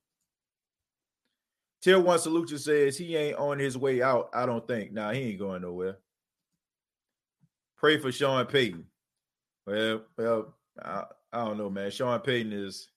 [1.82, 4.30] Tier one solution says he ain't on his way out.
[4.34, 4.92] I don't think.
[4.92, 6.00] Nah, he ain't going nowhere.
[7.78, 8.86] Pray for Sean Payton.
[9.68, 11.92] Well, well, I, I don't know, man.
[11.92, 12.90] Sean Payton is.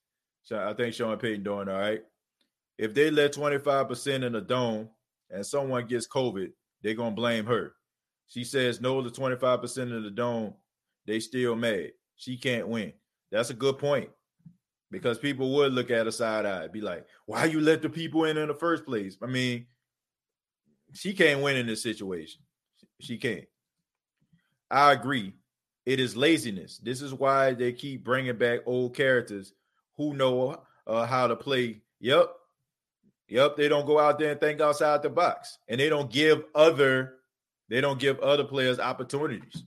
[0.51, 2.03] I think Sean Payton doing all right.
[2.79, 4.89] If they let 25% in the dome
[5.31, 7.75] and someone gets COVID, they're gonna blame her.
[8.29, 10.55] She says no to 25% of the dome.
[11.07, 11.93] They still mad.
[12.17, 12.93] She can't win.
[13.31, 14.11] That's a good point
[14.91, 18.25] because people would look at her side eye, be like, why you let the people
[18.25, 19.17] in in the first place?
[19.23, 19.67] I mean,
[20.93, 22.43] she can't win in this situation.
[23.01, 23.45] She can't.
[24.71, 25.35] I agree.
[25.87, 26.79] It is laziness.
[26.79, 29.55] This is why they keep bringing back old characters
[29.97, 31.81] who know uh, how to play.
[32.01, 32.31] Yep.
[33.29, 33.57] Yep.
[33.57, 37.15] They don't go out there and think outside the box and they don't give other
[37.69, 39.63] they don't give other players opportunities.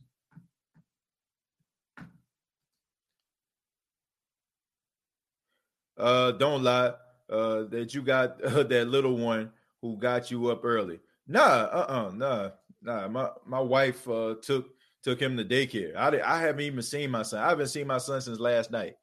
[5.97, 6.93] Uh, don't lie
[7.29, 10.99] uh, that you got uh, that little one who got you up early.
[11.27, 12.49] Nah, uh-uh, nah,
[12.81, 13.07] nah.
[13.07, 14.69] My my wife uh, took
[15.03, 15.95] took him to daycare.
[15.95, 17.43] I I haven't even seen my son.
[17.43, 18.95] I haven't seen my son since last night.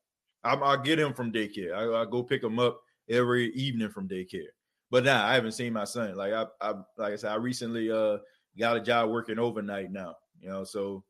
[0.43, 1.73] i will get him from daycare.
[1.73, 4.49] I, I go pick him up every evening from daycare.
[4.91, 6.17] But now nah, I haven't seen my son.
[6.17, 8.19] Like I, I like I said, I recently uh
[8.59, 10.17] got a job working overnight now.
[10.41, 11.05] You know, so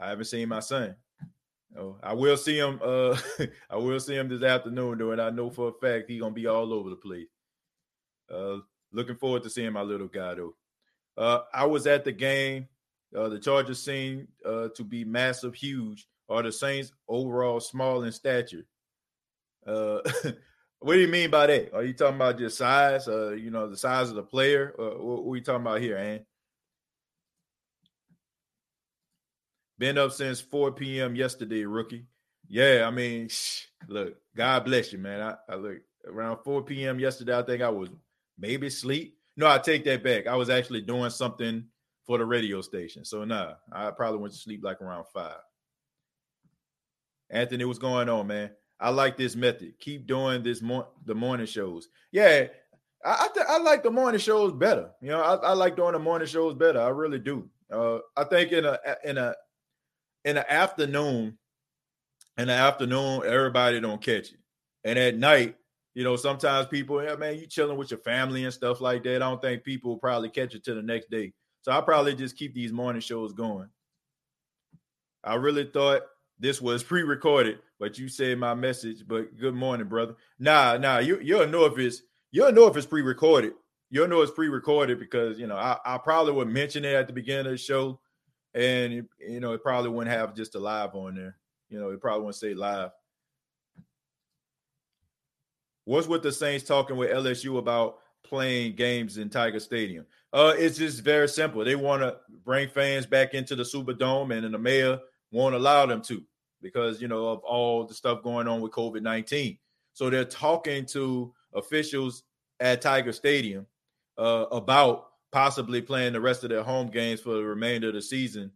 [0.00, 0.96] I haven't seen my son.
[2.02, 2.80] I will see him.
[2.82, 3.16] Uh,
[3.70, 6.34] I will see him this afternoon, though, and I know for a fact he's gonna
[6.34, 7.28] be all over the place.
[8.32, 8.58] Uh,
[8.92, 10.54] looking forward to seeing my little guy though.
[11.16, 12.68] Uh, I was at the game.
[13.14, 16.08] Uh, the Chargers seem uh, to be massive, huge.
[16.28, 18.66] Are the Saints overall small in stature?
[19.66, 20.00] Uh,
[20.80, 21.74] what do you mean by that?
[21.74, 23.08] Are you talking about just size?
[23.08, 24.74] Uh, you know, the size of the player?
[24.78, 26.20] Uh, what, are you talking about here, Ann?
[29.78, 31.16] Been up since 4 p.m.
[31.16, 32.06] yesterday, rookie.
[32.48, 33.28] Yeah, I mean,
[33.88, 35.20] look, God bless you, man.
[35.20, 36.98] I, I look around 4 p.m.
[36.98, 37.36] yesterday.
[37.36, 37.88] I think I was
[38.38, 39.18] maybe sleep.
[39.36, 40.26] No, I take that back.
[40.26, 41.64] I was actually doing something
[42.06, 43.04] for the radio station.
[43.04, 45.38] So nah, I probably went to sleep like around five.
[47.28, 48.50] Anthony, what's going on, man?
[48.78, 49.78] I like this method.
[49.78, 51.88] Keep doing this the morning shows.
[52.12, 52.46] Yeah,
[53.04, 54.90] I I, th- I, like the morning shows better.
[55.00, 56.80] You know, I, I, like doing the morning shows better.
[56.80, 57.48] I really do.
[57.72, 59.34] Uh, I think in a in a
[60.24, 61.38] in the afternoon,
[62.36, 64.38] in the afternoon, everybody don't catch it.
[64.84, 65.56] And at night,
[65.94, 69.16] you know, sometimes people, yeah, man, you chilling with your family and stuff like that.
[69.16, 71.32] I don't think people will probably catch it to the next day.
[71.62, 73.68] So I'll probably just keep these morning shows going.
[75.24, 76.02] I really thought
[76.38, 79.06] this was pre-recorded, but you said my message.
[79.06, 80.14] But good morning, brother.
[80.38, 83.52] Nah, nah, you you'll know if it's you'll know if it's pre-recorded.
[83.90, 87.12] You'll know it's pre-recorded because you know I, I probably would mention it at the
[87.12, 88.00] beginning of the show,
[88.54, 91.36] and it, you know it probably wouldn't have just a live on there.
[91.68, 92.90] You know, it probably wouldn't say live.
[95.84, 100.04] What's with the Saints talking with LSU about playing games in Tiger Stadium?
[100.32, 101.64] Uh, it's just very simple.
[101.64, 104.98] They want to bring fans back into the Superdome, and the mayor
[105.30, 106.22] won't allow them to
[106.72, 109.58] because you know of all the stuff going on with COVID nineteen.
[109.92, 112.24] So they're talking to officials
[112.60, 113.66] at Tiger Stadium
[114.18, 118.02] uh, about possibly playing the rest of their home games for the remainder of the
[118.02, 118.50] season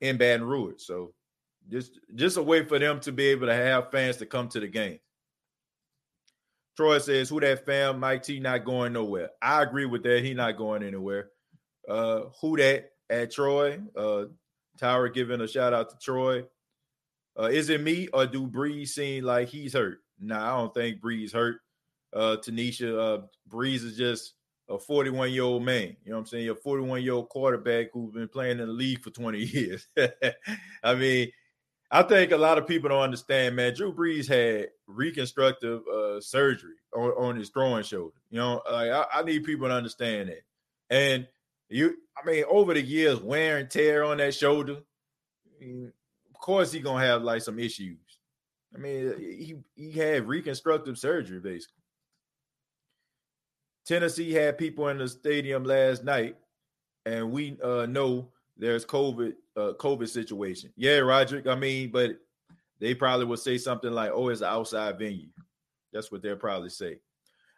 [0.00, 0.82] in Baton Rouge.
[0.82, 1.12] So
[1.68, 4.60] just just a way for them to be able to have fans to come to
[4.60, 4.98] the game.
[6.76, 8.00] Troy says, "Who that fam?
[8.00, 10.24] Mike T not going nowhere." I agree with that.
[10.24, 11.30] He not going anywhere.
[11.88, 13.80] Uh, who that at Troy?
[13.96, 14.26] Uh,
[14.78, 16.44] Tower giving a shout out to Troy.
[17.38, 19.98] Uh, is it me or do Brees seem like he's hurt?
[20.20, 21.60] Nah, I don't think Brees hurt.
[22.12, 24.34] Uh, Tanisha, uh, Brees is just
[24.68, 25.96] a 41 year old man.
[26.04, 26.48] You know what I'm saying?
[26.48, 29.86] A 41 year old quarterback who's been playing in the league for 20 years.
[30.82, 31.30] I mean,
[31.90, 33.74] I think a lot of people don't understand, man.
[33.74, 38.14] Drew Brees had reconstructive uh, surgery on, on, his throwing shoulder.
[38.30, 40.42] You know, like I, I, need people to understand that.
[40.88, 41.26] And
[41.68, 44.78] you, I mean, over the years, wear and tear on that shoulder.
[46.50, 47.96] Course, he's gonna have like some issues.
[48.74, 51.84] I mean, he he had reconstructive surgery basically.
[53.86, 56.34] Tennessee had people in the stadium last night,
[57.06, 60.72] and we uh, know there's COVID uh, COVID situation.
[60.74, 61.46] Yeah, Roderick.
[61.46, 62.16] I mean, but
[62.80, 65.28] they probably would say something like, "Oh, it's an outside venue."
[65.92, 66.98] That's what they'll probably say.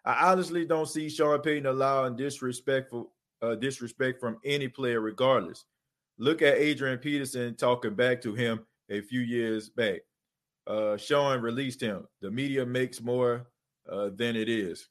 [0.04, 5.64] I honestly don't see Sean Payton allowing disrespectful uh, disrespect from any player, regardless.
[6.18, 10.00] Look at Adrian Peterson talking back to him a few years back.
[10.66, 12.06] Uh, Sean released him.
[12.20, 13.46] The media makes more
[13.90, 14.88] uh, than it is.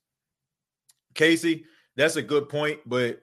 [1.13, 3.21] Casey, that's a good point, but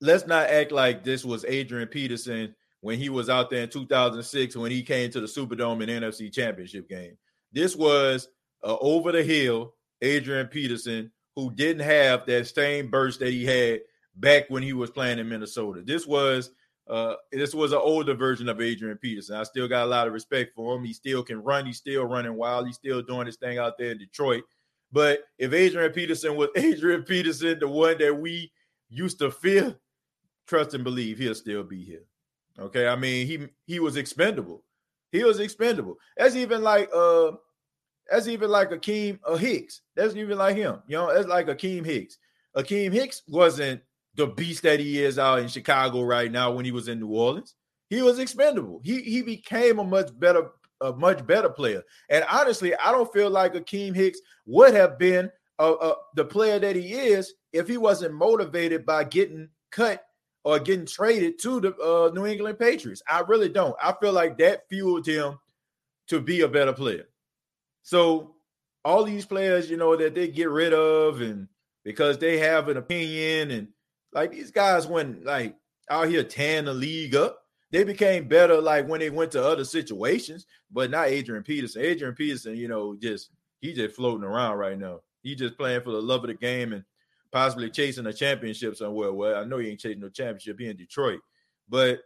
[0.00, 4.56] let's not act like this was Adrian Peterson when he was out there in 2006
[4.56, 7.16] when he came to the Superdome and NFC Championship game.
[7.52, 8.28] This was
[8.62, 13.80] uh, over the hill Adrian Peterson who didn't have that same burst that he had
[14.16, 15.82] back when he was playing in Minnesota.
[15.84, 16.50] This was
[16.88, 19.36] uh, this was an older version of Adrian Peterson.
[19.36, 20.84] I still got a lot of respect for him.
[20.84, 21.66] He still can run.
[21.66, 22.66] He's still running wild.
[22.66, 24.44] He's still doing his thing out there in Detroit.
[24.92, 28.52] But if Adrian Peterson was Adrian Peterson, the one that we
[28.90, 29.76] used to fear,
[30.46, 32.04] trust and believe he'll still be here.
[32.58, 34.62] Okay, I mean he he was expendable.
[35.10, 35.96] He was expendable.
[36.16, 37.32] That's even like uh,
[38.10, 39.80] that's even like Akiem uh, Hicks.
[39.96, 40.80] That's even like him.
[40.86, 42.18] You know, that's like Akiem Hicks.
[42.56, 43.80] Akiem Hicks wasn't
[44.16, 47.08] the beast that he is out in Chicago right now when he was in New
[47.08, 47.54] Orleans.
[47.90, 48.80] He was expendable.
[48.84, 50.50] He he became a much better
[50.80, 51.82] a much better player.
[52.08, 56.58] And honestly, I don't feel like Akiem Hicks would have been uh, uh, the player
[56.58, 60.04] that he is if he wasn't motivated by getting cut
[60.44, 63.02] or getting traded to the uh, New England Patriots.
[63.08, 63.76] I really don't.
[63.82, 65.38] I feel like that fueled him
[66.08, 67.08] to be a better player.
[67.82, 68.34] So
[68.84, 71.48] all these players, you know, that they get rid of and
[71.84, 73.68] because they have an opinion and
[74.14, 75.56] like these guys went like
[75.90, 77.40] out here tearing the league up.
[77.70, 81.82] They became better like when they went to other situations, but not Adrian Peterson.
[81.82, 85.00] Adrian Peterson, you know, just he just floating around right now.
[85.22, 86.84] He just playing for the love of the game and
[87.32, 89.12] possibly chasing a championship somewhere.
[89.12, 90.60] Well, I know he ain't chasing no championship.
[90.60, 91.20] He in Detroit,
[91.68, 92.00] but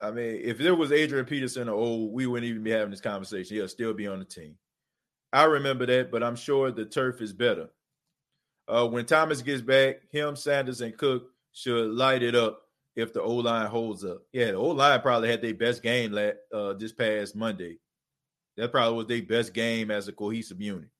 [0.00, 3.00] I mean, if there was Adrian Peterson or oh, we wouldn't even be having this
[3.00, 3.56] conversation.
[3.56, 4.56] He'll still be on the team.
[5.32, 7.68] I remember that, but I'm sure the turf is better.
[8.68, 12.60] Uh, when Thomas gets back, him, Sanders, and Cook should light it up
[12.94, 14.22] if the O line holds up.
[14.32, 16.14] Yeah, the O line probably had their best game
[16.52, 17.78] uh, this past Monday.
[18.56, 20.90] That probably was their best game as a cohesive unit.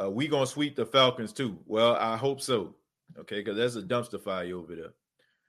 [0.00, 1.58] Uh, we gonna sweep the Falcons too.
[1.66, 2.76] Well, I hope so.
[3.18, 4.92] Okay, because that's a dumpster fire over there.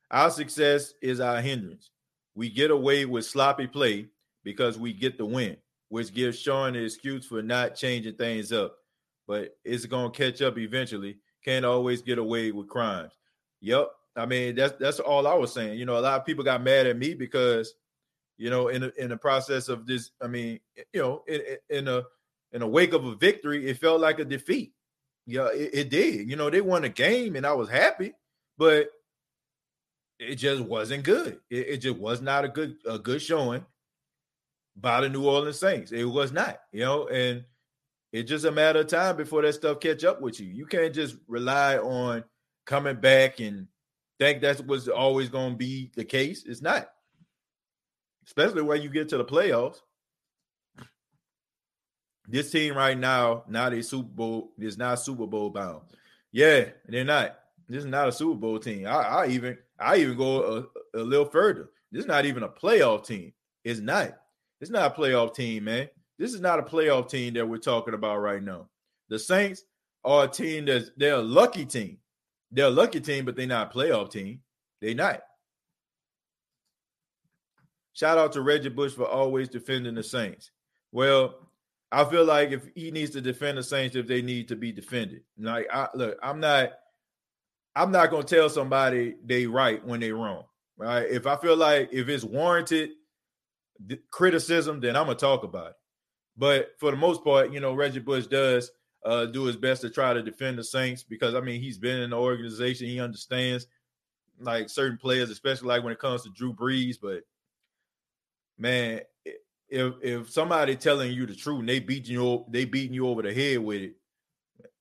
[0.09, 1.91] Our success is our hindrance.
[2.33, 4.07] We get away with sloppy play
[4.43, 5.57] because we get the win,
[5.89, 8.77] which gives Sean the excuse for not changing things up
[9.31, 11.17] but it's gonna catch up eventually.
[11.45, 13.13] Can't always get away with crimes.
[13.61, 13.87] Yep.
[14.17, 15.79] I mean, that's that's all I was saying.
[15.79, 17.75] You know, a lot of people got mad at me because,
[18.37, 20.59] you know, in a, in the process of this, I mean,
[20.91, 22.03] you know, in, in a
[22.51, 24.73] in a wake of a victory, it felt like a defeat.
[25.25, 26.29] Yeah, it, it did.
[26.29, 28.11] You know, they won a game and I was happy,
[28.57, 28.89] but
[30.19, 31.39] it just wasn't good.
[31.49, 33.65] It, it, just was not a good a good showing.
[34.75, 35.93] by the New Orleans Saints.
[35.93, 37.45] It was not, you know, and
[38.11, 40.47] it's just a matter of time before that stuff catch up with you.
[40.47, 42.23] You can't just rely on
[42.65, 43.67] coming back and
[44.19, 46.43] think that's what's always going to be the case.
[46.45, 46.89] It's not,
[48.27, 49.77] especially when you get to the playoffs.
[52.27, 55.81] This team right now, not a Super Bowl, is not Super Bowl bound.
[56.31, 57.37] Yeah, they're not.
[57.67, 58.85] This is not a Super Bowl team.
[58.85, 61.69] I, I even I even go a, a, little further.
[61.91, 63.33] This is not even a playoff team.
[63.63, 64.17] It's not.
[64.59, 65.89] It's not a playoff team, man.
[66.21, 68.67] This is not a playoff team that we're talking about right now.
[69.09, 69.63] The Saints
[70.03, 71.97] are a team that's they're a lucky team.
[72.51, 74.41] They're a lucky team, but they're not a playoff team.
[74.81, 75.21] They're not.
[77.93, 80.51] Shout out to Reggie Bush for always defending the Saints.
[80.91, 81.49] Well,
[81.91, 84.71] I feel like if he needs to defend the Saints if they need to be
[84.71, 85.23] defended.
[85.39, 86.73] Like I look, I'm not
[87.75, 90.43] I'm not gonna tell somebody they right when they wrong.
[90.77, 91.09] Right.
[91.09, 92.91] If I feel like if it's warranted
[94.11, 95.75] criticism, then I'm gonna talk about it.
[96.41, 98.71] But for the most part, you know, Reggie Bush does
[99.05, 102.01] uh, do his best to try to defend the Saints because I mean he's been
[102.01, 103.67] in the organization, he understands
[104.39, 106.95] like certain players, especially like when it comes to Drew Brees.
[106.99, 107.21] But
[108.57, 109.01] man,
[109.69, 113.21] if if somebody telling you the truth and they beating you they beating you over
[113.21, 113.93] the head with it,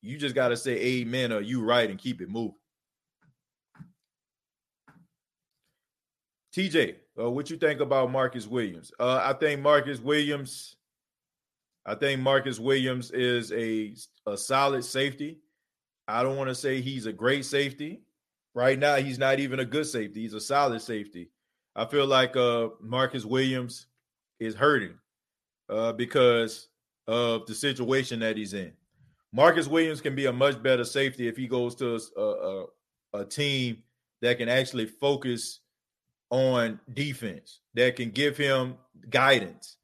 [0.01, 2.55] you just got to say amen or you right and keep it moving.
[6.57, 8.93] TJ, uh, what you think about Marcus Williams?
[8.99, 10.77] Uh, I think Marcus Williams,
[11.87, 13.95] I think Marcus Williams is a
[14.26, 15.39] a solid safety.
[16.07, 18.03] I don't want to say he's a great safety.
[18.55, 20.22] Right now, he's not even a good safety.
[20.22, 21.31] He's a solid safety.
[21.76, 23.87] I feel like uh, Marcus Williams
[24.41, 24.95] is hurting
[25.68, 26.68] uh, because
[27.07, 28.72] of the situation that he's in.
[29.33, 32.66] Marcus Williams can be a much better safety if he goes to a, a,
[33.20, 33.83] a team
[34.20, 35.61] that can actually focus
[36.31, 38.74] on defense, that can give him
[39.09, 39.76] guidance.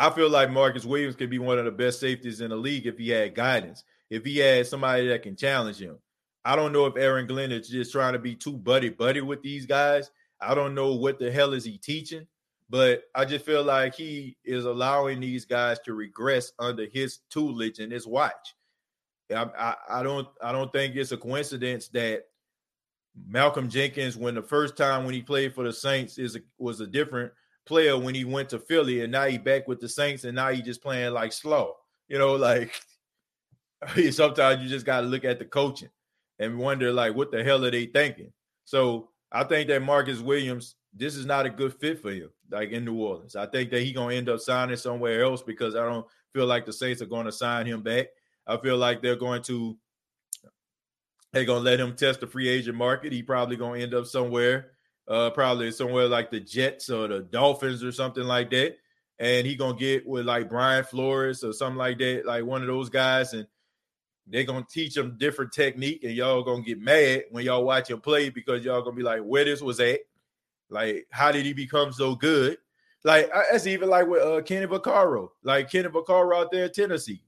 [0.00, 2.86] I feel like Marcus Williams could be one of the best safeties in the league
[2.86, 5.98] if he had guidance, if he had somebody that can challenge him.
[6.42, 9.42] I don't know if Aaron Glenn is just trying to be too buddy buddy with
[9.42, 10.10] these guys.
[10.40, 12.26] I don't know what the hell is he teaching.
[12.70, 17.78] But I just feel like he is allowing these guys to regress under his tutelage
[17.78, 18.54] and his watch.
[19.30, 22.22] I, I, I don't I don't think it's a coincidence that
[23.26, 26.80] Malcolm Jenkins, when the first time when he played for the Saints, is a, was
[26.80, 27.32] a different
[27.70, 30.50] player when he went to Philly, and now he back with the Saints, and now
[30.50, 31.76] he just playing like slow.
[32.08, 32.74] You know, like
[34.10, 35.88] sometimes you just got to look at the coaching
[36.40, 38.32] and wonder like what the hell are they thinking.
[38.64, 42.70] So I think that Marcus Williams this is not a good fit for him, like
[42.70, 43.36] in New Orleans.
[43.36, 46.66] I think that he's gonna end up signing somewhere else because I don't feel like
[46.66, 48.08] the Saints are going to sign him back.
[48.48, 49.78] I feel like they're going to
[51.32, 53.12] they're gonna let him test the free agent market.
[53.12, 54.72] He probably gonna end up somewhere,
[55.10, 58.76] uh, probably somewhere like the Jets or the Dolphins or something like that.
[59.18, 62.68] And he gonna get with like Brian Flores or something like that, like one of
[62.68, 63.46] those guys, and
[64.26, 68.00] they're gonna teach him different technique, and y'all gonna get mad when y'all watch him
[68.00, 70.00] play because y'all gonna be like, where this was at
[70.70, 72.56] like, how did he become so good?
[73.02, 75.28] Like, that's even like with uh, Kenny Vaccaro.
[75.42, 77.22] Like Kenny Vaccaro out there in Tennessee.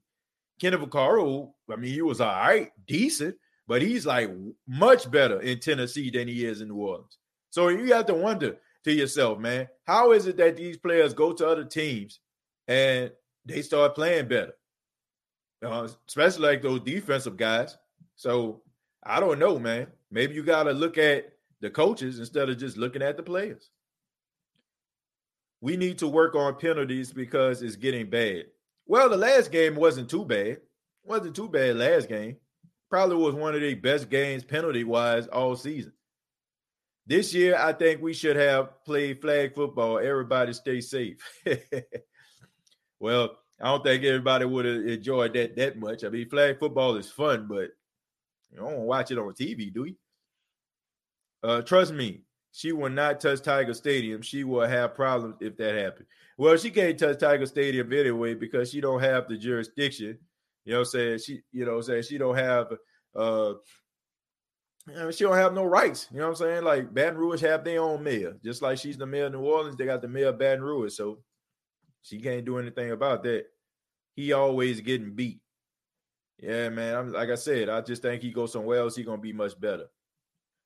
[0.61, 4.31] Kenny Vaccaro, I mean, he was all right, decent, but he's like
[4.67, 7.19] much better in Tennessee than he is in New Orleans.
[7.53, 11.35] So you have to wonder to yourself, man, how is it that these players go
[11.35, 12.19] to other teams
[12.67, 13.13] and
[13.45, 14.55] they start playing better?
[15.63, 17.77] Uh, especially like those defensive guys.
[18.17, 18.63] So
[19.05, 19.89] I don't know, man.
[20.11, 23.69] Maybe you got to look at the coaches instead of just looking at the players.
[25.61, 28.47] We need to work on penalties because it's getting bad.
[28.87, 30.63] Well, the last game wasn't too bad.
[31.05, 32.39] Wasn't too bad last game.
[32.89, 35.93] Probably was one of the best games penalty wise all season.
[37.07, 39.99] This year, I think we should have played flag football.
[39.99, 41.19] Everybody stay safe.
[43.01, 46.05] well, I don't think everybody would have enjoyed that that much.
[46.05, 47.71] I mean, flag football is fun, but
[48.51, 49.97] you don't watch it on TV, do you?
[51.43, 52.23] Uh, trust me,
[52.53, 54.23] she will not touch Tiger Stadium.
[54.23, 56.07] She will have problems if that happens.
[56.37, 60.19] Well, she can't touch Tiger Stadium anyway because she don't have the jurisdiction.
[60.65, 61.19] You know what I'm saying?
[61.19, 62.03] She, you know what I'm saying?
[62.05, 62.73] She don't have
[63.17, 63.55] uh
[64.89, 66.09] she don't have no rights.
[66.11, 66.65] You know what I'm saying?
[66.65, 68.37] Like Baton Rouge have their own mayor.
[68.45, 70.95] Just like she's the mayor of New Orleans, they got the mayor of Baton Rouge.
[70.95, 71.19] So
[72.03, 73.47] she can't do anything about that.
[74.15, 75.41] He always getting beat.
[76.39, 76.97] Yeah, man.
[76.97, 79.59] I'm like I said, I just think he goes somewhere else, he gonna be much
[79.61, 79.87] better.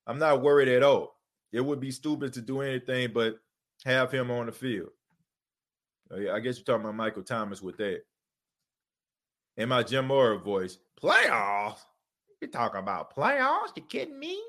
[0.07, 1.21] I'm not worried at all.
[1.53, 3.39] It would be stupid to do anything but
[3.85, 4.91] have him on the field.
[6.11, 8.03] Oh, I guess you're talking about Michael Thomas with that.
[9.57, 11.81] In my Jim Mora voice, playoffs?
[12.41, 13.77] You talk about playoffs?
[13.77, 14.41] You kidding me?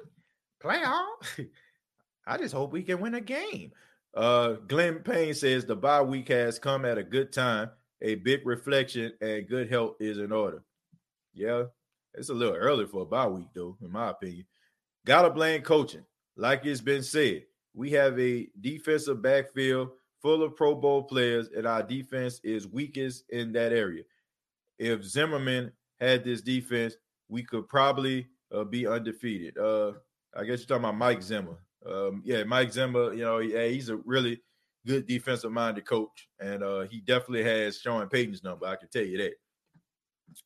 [0.61, 1.47] Playoffs?
[2.27, 3.71] I just hope we can win a game.
[4.13, 7.69] Uh, Glenn Payne says the bye week has come at a good time.
[8.01, 10.63] A big reflection and good health is in order.
[11.33, 11.63] Yeah,
[12.13, 14.45] it's a little early for a bye week, though, in my opinion.
[15.05, 16.03] Gotta blame coaching.
[16.35, 19.89] Like it's been said, we have a defensive backfield
[20.21, 24.03] full of Pro Bowl players, and our defense is weakest in that area.
[24.77, 26.97] If Zimmerman had this defense,
[27.29, 29.57] we could probably uh, be undefeated.
[29.57, 29.93] Uh,
[30.35, 31.57] I guess you're talking about Mike Zimmer.
[31.85, 34.41] Um, yeah, Mike Zimmer, you know, yeah, he's a really
[34.85, 38.65] good defensive minded coach, and uh, he definitely has Sean Payton's number.
[38.65, 39.33] I can tell you that.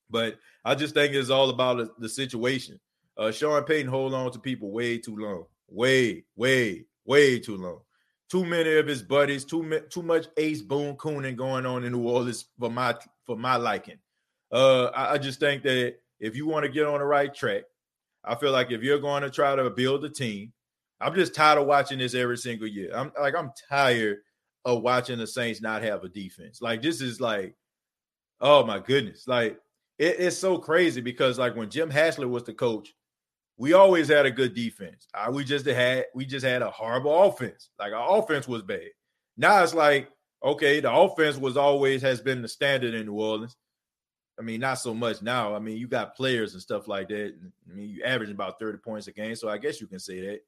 [0.09, 2.79] But I just think it's all about the situation.
[3.17, 7.81] Uh, Sean Payton hold on to people way too long, way, way, way too long.
[8.29, 12.07] Too many of his buddies, too too much Ace Boone Cooning going on in New
[12.07, 13.97] Orleans for my for my liking.
[14.51, 17.63] Uh, I, I just think that if you want to get on the right track,
[18.23, 20.53] I feel like if you're going to try to build a team,
[21.01, 22.91] I'm just tired of watching this every single year.
[22.95, 24.19] I'm like I'm tired
[24.63, 26.61] of watching the Saints not have a defense.
[26.61, 27.55] Like this is like,
[28.39, 29.57] oh my goodness, like
[29.97, 32.93] it, it's so crazy because like when Jim Haslett was the coach,
[33.57, 35.07] we always had a good defense.
[35.15, 37.69] Uh, we just had we just had a horrible offense.
[37.79, 38.89] Like our offense was bad.
[39.37, 40.11] Now it's like
[40.43, 43.57] okay, the offense was always has been the standard in New Orleans.
[44.41, 45.53] I mean, not so much now.
[45.53, 47.35] I mean, you got players and stuff like that.
[47.69, 50.19] I mean, you average about 30 points a game, so I guess you can say
[50.21, 50.39] that.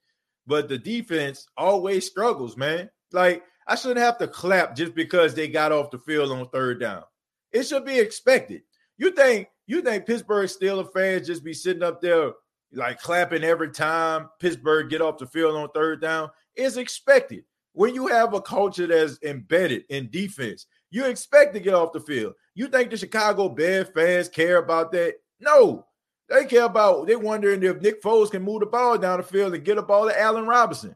[0.47, 2.89] But the defense always struggles, man.
[3.11, 6.79] Like, I shouldn't have to clap just because they got off the field on third
[6.79, 7.03] down.
[7.51, 8.63] It should be expected.
[8.97, 12.31] You think you think Pittsburgh Steelers fans just be sitting up there
[12.73, 16.31] like clapping every time Pittsburgh get off the field on third down?
[16.55, 17.43] It's expected.
[17.73, 21.99] When you have a culture that's embedded in defense, you expect to get off the
[21.99, 22.35] field.
[22.53, 25.15] You think the Chicago Bears fans care about that?
[25.39, 25.87] No.
[26.29, 29.55] They care about, They're wondering if Nick Foles can move the ball down the field
[29.55, 30.95] and get a ball to Allen Robinson.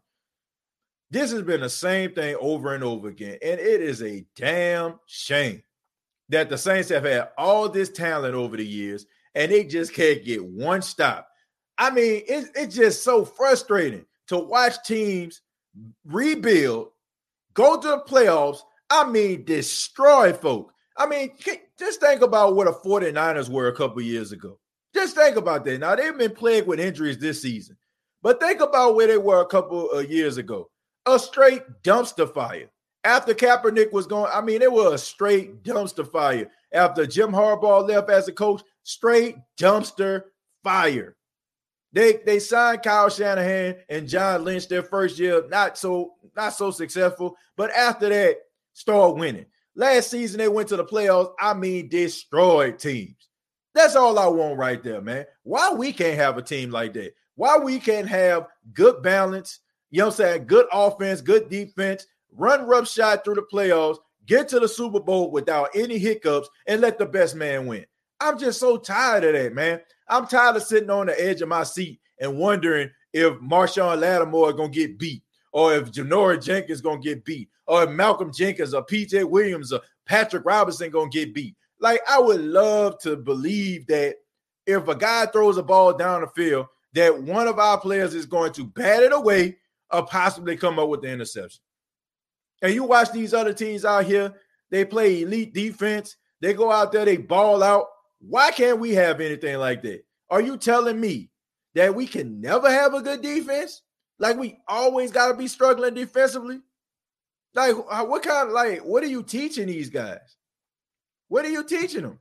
[1.09, 3.39] This has been the same thing over and over again.
[3.41, 5.63] And it is a damn shame
[6.29, 10.23] that the Saints have had all this talent over the years and they just can't
[10.23, 11.27] get one stop.
[11.79, 15.41] I mean, it's, it's just so frustrating to watch teams
[16.05, 16.89] rebuild,
[17.55, 18.59] go to the playoffs,
[18.89, 20.71] I mean, destroy folk.
[20.97, 21.31] I mean,
[21.77, 24.59] just think about what the 49ers were a couple years ago.
[24.93, 25.79] Just think about that.
[25.79, 27.77] Now, they've been plagued with injuries this season,
[28.23, 30.69] but think about where they were a couple of years ago.
[31.05, 32.69] A straight dumpster fire.
[33.03, 36.49] After Kaepernick was gone, I mean, it was a straight dumpster fire.
[36.73, 40.23] After Jim Harbaugh left as a coach, straight dumpster
[40.63, 41.15] fire.
[41.93, 46.71] They they signed Kyle Shanahan and John Lynch their first year, not so not so
[46.71, 47.35] successful.
[47.55, 48.35] But after that,
[48.77, 49.47] start winning.
[49.75, 51.33] Last season, they went to the playoffs.
[51.39, 53.27] I mean, destroyed teams.
[53.73, 55.25] That's all I want right there, man.
[55.43, 57.13] Why we can't have a team like that?
[57.35, 59.59] Why we can't have good balance,
[59.89, 60.45] you know what I'm saying?
[60.47, 65.31] Good offense, good defense, run rough shot through the playoffs, get to the Super Bowl
[65.31, 67.85] without any hiccups, and let the best man win.
[68.19, 69.81] I'm just so tired of that, man.
[70.07, 74.51] I'm tired of sitting on the edge of my seat and wondering if Marshon Lattimore
[74.51, 75.23] is to get beat
[75.57, 79.81] or if Janoris Jenkins gonna get beat, or if Malcolm Jenkins or PJ Williams or
[80.05, 81.55] Patrick Robinson gonna get beat.
[81.79, 84.17] Like I would love to believe that
[84.67, 88.27] if a guy throws a ball down the field, that one of our players is
[88.27, 89.57] going to bat it away
[89.91, 91.63] or possibly come up with the interception.
[92.61, 94.35] And you watch these other teams out here,
[94.69, 97.87] they play elite defense, they go out there, they ball out.
[98.19, 100.05] Why can't we have anything like that?
[100.29, 101.31] Are you telling me
[101.73, 103.81] that we can never have a good defense?
[104.19, 106.61] Like we always got to be struggling defensively.
[107.53, 110.35] Like what kind of like what are you teaching these guys?
[111.27, 112.19] What are you teaching them?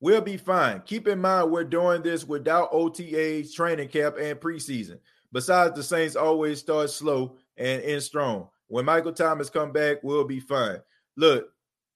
[0.00, 0.82] We'll be fine.
[0.84, 4.98] Keep in mind we're doing this without OTAs, training camp, and preseason.
[5.32, 8.48] Besides, the Saints always start slow and end strong.
[8.68, 10.78] When Michael Thomas come back, we'll be fine.
[11.16, 11.48] Look,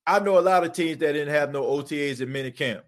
[0.07, 2.85] I know a lot of teams that didn't have no OTAs in mini camp,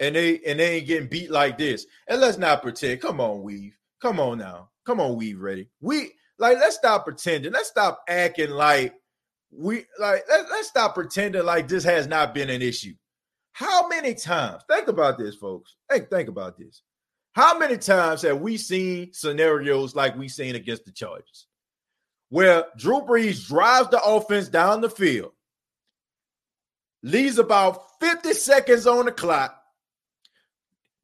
[0.00, 1.86] and they and they ain't getting beat like this.
[2.08, 3.00] And let's not pretend.
[3.00, 3.76] Come on, Weave.
[4.00, 4.70] Come on now.
[4.84, 5.68] Come on, we ready.
[5.80, 7.52] We like let's stop pretending.
[7.52, 8.94] Let's stop acting like
[9.50, 12.94] we like let, let's stop pretending like this has not been an issue.
[13.52, 14.62] How many times?
[14.68, 15.76] Think about this, folks.
[15.90, 16.82] Think, think about this.
[17.32, 21.46] How many times have we seen scenarios like we seen against the Chargers,
[22.28, 25.32] where Drew Brees drives the offense down the field,
[27.02, 29.58] leaves about 50 seconds on the clock,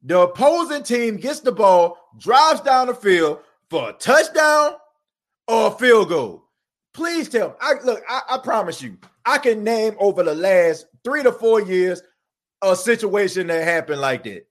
[0.03, 3.39] the opposing team gets the ball, drives down the field
[3.69, 4.73] for a touchdown
[5.47, 6.43] or a field goal.
[6.93, 7.55] Please tell me.
[7.61, 11.61] I look, I, I promise you, I can name over the last three to four
[11.61, 12.01] years
[12.61, 14.45] a situation that happened like that.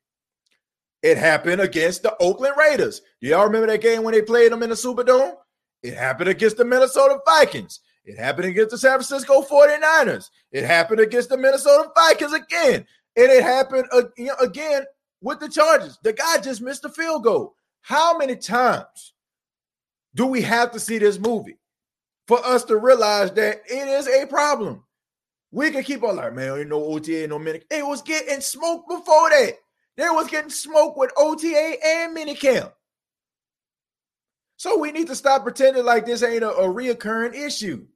[1.02, 3.02] It happened against the Oakland Raiders.
[3.20, 5.34] Do y'all remember that game when they played them in the Superdome?
[5.82, 7.80] It happened against the Minnesota Vikings.
[8.04, 10.28] It happened against the San Francisco 49ers.
[10.52, 12.86] It happened against the Minnesota Vikings again.
[13.16, 14.02] And it happened uh,
[14.40, 14.84] again
[15.22, 15.98] with the Chargers.
[16.02, 17.54] The guy just missed a field goal.
[17.80, 19.14] How many times
[20.14, 21.58] do we have to see this movie
[22.28, 24.82] for us to realize that it is a problem?
[25.50, 27.60] We can keep on like, man, ain't no OTA, no mini.
[27.70, 29.54] It was getting smoked before that.
[29.96, 32.72] They was getting smoked with OTA and minicamp.
[34.56, 37.86] So we need to stop pretending like this ain't a, a reoccurring issue.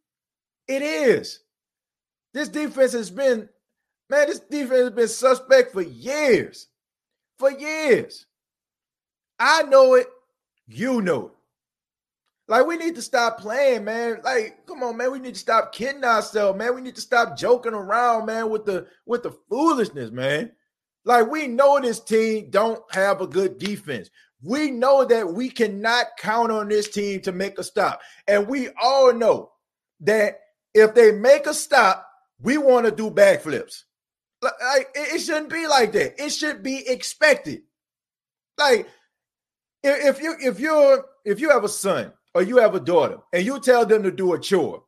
[0.69, 1.41] It is.
[2.35, 3.49] This defense has been,
[4.11, 6.69] man, this defense has been suspect for years.
[7.39, 8.27] For years.
[9.39, 10.07] I know it.
[10.67, 11.33] You know it.
[12.49, 14.21] Like, we need to stop playing, man.
[14.23, 15.11] Like, come on, man.
[15.11, 16.75] We need to stop kidding ourselves, man.
[16.75, 20.53] We need to stop joking around, man, with the with the foolishness, man.
[21.05, 24.11] Like, we know this team don't have a good defense.
[24.43, 28.01] We know that we cannot count on this team to make a stop.
[28.29, 29.51] And we all know
[30.01, 30.41] that
[30.75, 32.09] if they make a stop,
[32.41, 33.85] we want to do backflips.
[34.43, 36.23] Like it shouldn't be like that.
[36.23, 37.63] It should be expected.
[38.59, 38.89] Like
[39.83, 43.45] if you if you're if you have a son or you have a daughter and
[43.45, 44.83] you tell them to do a chore,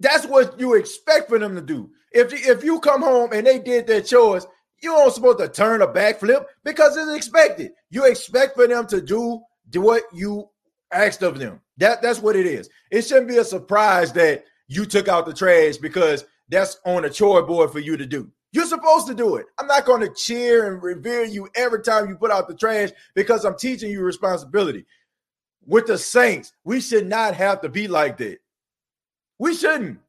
[0.00, 1.90] that's what you expect for them to do.
[2.12, 4.46] If if you come home and they did their chores,
[4.82, 7.72] you aren't supposed to turn a backflip because it's expected.
[7.90, 9.40] You expect for them to do,
[9.74, 10.48] what you
[10.92, 11.60] asked of them.
[11.76, 12.68] That that's what it is.
[12.90, 17.10] It shouldn't be a surprise that you took out the trash because that's on a
[17.10, 18.30] chore board for you to do.
[18.52, 19.46] You're supposed to do it.
[19.58, 22.90] I'm not going to cheer and revere you every time you put out the trash
[23.14, 24.86] because I'm teaching you responsibility.
[25.66, 28.38] With the Saints, we should not have to be like that.
[29.38, 30.00] We shouldn't.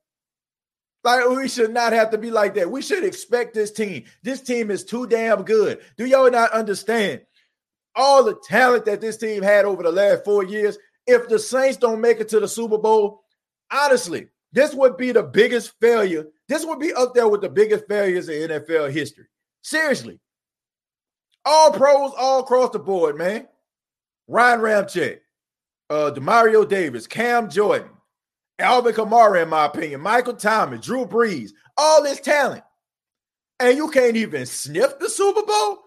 [1.04, 2.70] Like we should not have to be like that.
[2.70, 4.06] We should expect this team.
[4.24, 5.80] This team is too damn good.
[5.98, 7.22] Do y'all not understand
[7.96, 10.78] all the talent that this team had over the last four years?
[11.08, 13.24] If the Saints don't make it to the Super Bowl,
[13.72, 16.28] honestly, this would be the biggest failure.
[16.48, 19.26] This would be up there with the biggest failures in NFL history.
[19.62, 20.20] Seriously.
[21.46, 23.48] All pros all across the board, man.
[24.28, 25.20] Ryan Ramczyk,
[25.90, 27.90] uh, Demario Davis, Cam Jordan,
[28.60, 32.64] Alvin Kamara, in my opinion, Michael Thomas, Drew Brees, all this talent.
[33.60, 35.80] And you can't even sniff the Super Bowl?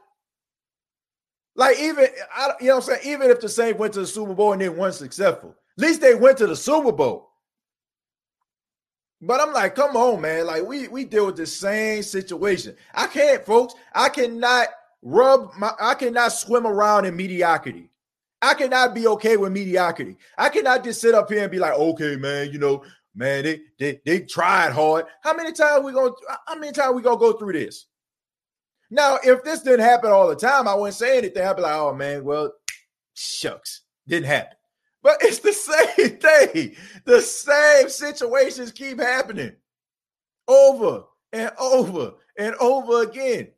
[1.56, 3.14] Like, even, I, you know what I'm saying?
[3.14, 6.00] Even if the Saints went to the Super Bowl and they weren't successful, at least
[6.00, 7.30] they went to the Super Bowl.
[9.26, 10.46] But I'm like, come on, man.
[10.46, 12.76] Like we we deal with the same situation.
[12.92, 13.74] I can't, folks.
[13.94, 14.68] I cannot
[15.02, 17.90] rub my I cannot swim around in mediocrity.
[18.42, 20.18] I cannot be okay with mediocrity.
[20.36, 23.60] I cannot just sit up here and be like, okay, man, you know, man, they
[23.78, 25.06] they, they tried hard.
[25.22, 26.12] How many times we gonna
[26.46, 27.86] how many times we gonna go through this?
[28.90, 31.46] Now, if this didn't happen all the time, I wouldn't say anything.
[31.46, 32.52] I'd be like, oh man, well,
[33.14, 34.58] shucks, didn't happen.
[35.04, 35.52] But it's the
[35.96, 36.74] same thing.
[37.04, 39.52] The same situations keep happening
[40.48, 43.48] over and over and over again.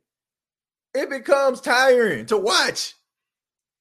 [0.93, 2.93] It becomes tiring to watch.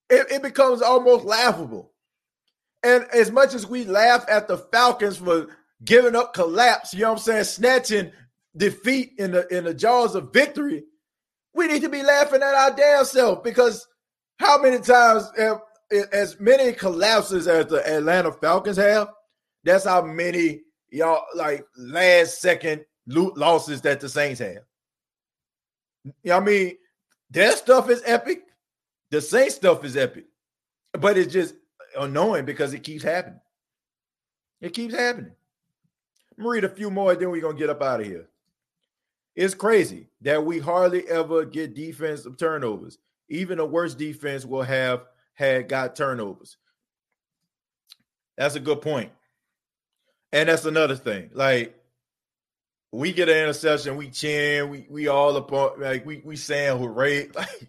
[0.08, 1.92] It, it becomes almost laughable.
[2.82, 5.48] And as much as we laugh at the Falcons for
[5.84, 8.12] giving up collapse, you know what I'm saying, snatching
[8.56, 10.84] defeat in the in the jaws of victory,
[11.54, 13.86] we need to be laughing at our damn self because
[14.38, 15.60] how many times have
[15.90, 19.08] as many collapses as the Atlanta Falcons have,
[19.64, 24.64] that's how many y'all like last second losses that the Saints have.
[26.04, 26.76] You know what I mean?
[27.30, 28.44] Their stuff is epic.
[29.10, 30.26] The Saints stuff is epic.
[30.92, 31.54] But it's just
[31.98, 33.40] annoying because it keeps happening.
[34.60, 35.32] It keeps happening.
[36.38, 38.28] I'm read a few more, then we're gonna get up out of here.
[39.34, 42.98] It's crazy that we hardly ever get defensive turnovers.
[43.28, 45.04] Even the worst defense will have
[45.36, 46.56] had got turnovers.
[48.36, 49.12] That's a good point.
[50.32, 51.30] And that's another thing.
[51.32, 51.78] Like
[52.92, 57.28] we get an interception, we cheering, we we all upon like we we saying hooray.
[57.34, 57.68] Like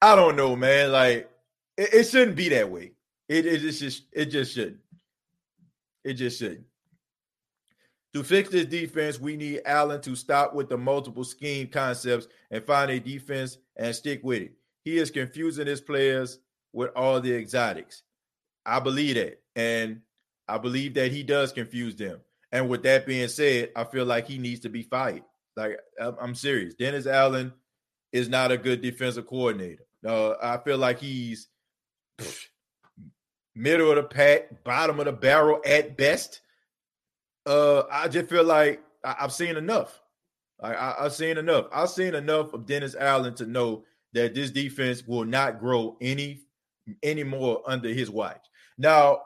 [0.00, 0.92] I don't know, man.
[0.92, 1.30] Like
[1.76, 2.92] it, it shouldn't be that way.
[3.28, 4.80] It it just it just shouldn't.
[6.04, 6.66] It just shouldn't.
[8.14, 12.64] To fix this defense, we need Allen to stop with the multiple scheme concepts and
[12.64, 14.52] find a defense and stick with it.
[14.84, 16.38] He is confusing his players
[16.72, 18.02] with all the exotics.
[18.64, 19.40] I believe that.
[19.54, 20.00] And
[20.48, 22.20] I believe that he does confuse them.
[22.50, 25.22] And with that being said, I feel like he needs to be fired.
[25.56, 26.74] Like, I'm serious.
[26.74, 27.52] Dennis Allen
[28.12, 29.84] is not a good defensive coordinator.
[30.02, 31.48] No, I feel like he's
[33.54, 36.40] middle of the pack, bottom of the barrel at best.
[37.46, 40.00] Uh, I just feel like I, have seen enough.
[40.60, 41.66] I, I, I've seen enough.
[41.72, 46.42] I've seen enough of Dennis Allen to know that this defense will not grow any
[47.02, 48.44] anymore under his watch.
[48.78, 49.22] Now,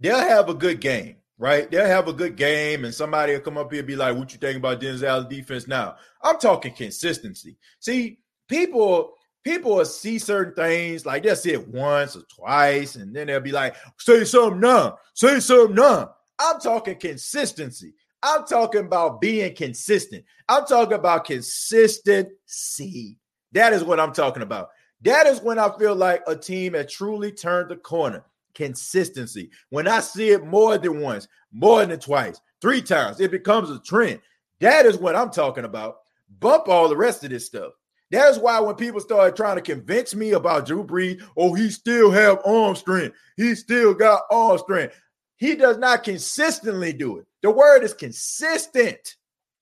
[0.00, 1.70] they'll have a good game, right?
[1.70, 4.32] They'll have a good game, and somebody will come up here and be like, "What
[4.32, 7.56] you think about Denzel's defense now?" I'm talking consistency.
[7.80, 8.18] See,
[8.48, 13.28] people people will see certain things like they'll see it once or twice, and then
[13.28, 17.94] they'll be like, "Say something now, say something now." I'm talking consistency.
[18.22, 20.24] I'm talking about being consistent.
[20.48, 23.18] I'm talking about consistency.
[23.56, 24.68] That is what I'm talking about.
[25.00, 28.22] That is when I feel like a team has truly turned the corner.
[28.54, 29.48] Consistency.
[29.70, 33.78] When I see it more than once, more than twice, three times, it becomes a
[33.78, 34.20] trend.
[34.60, 36.00] That is what I'm talking about.
[36.38, 37.72] Bump all the rest of this stuff.
[38.10, 41.70] That is why when people started trying to convince me about Drew Brees, oh, he
[41.70, 43.16] still have arm strength.
[43.38, 45.00] He still got arm strength.
[45.38, 47.26] He does not consistently do it.
[47.40, 49.16] The word is consistent.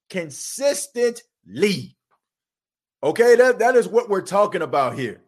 [0.09, 1.95] Consistently.
[3.03, 5.21] Okay, that, that is what we're talking about here.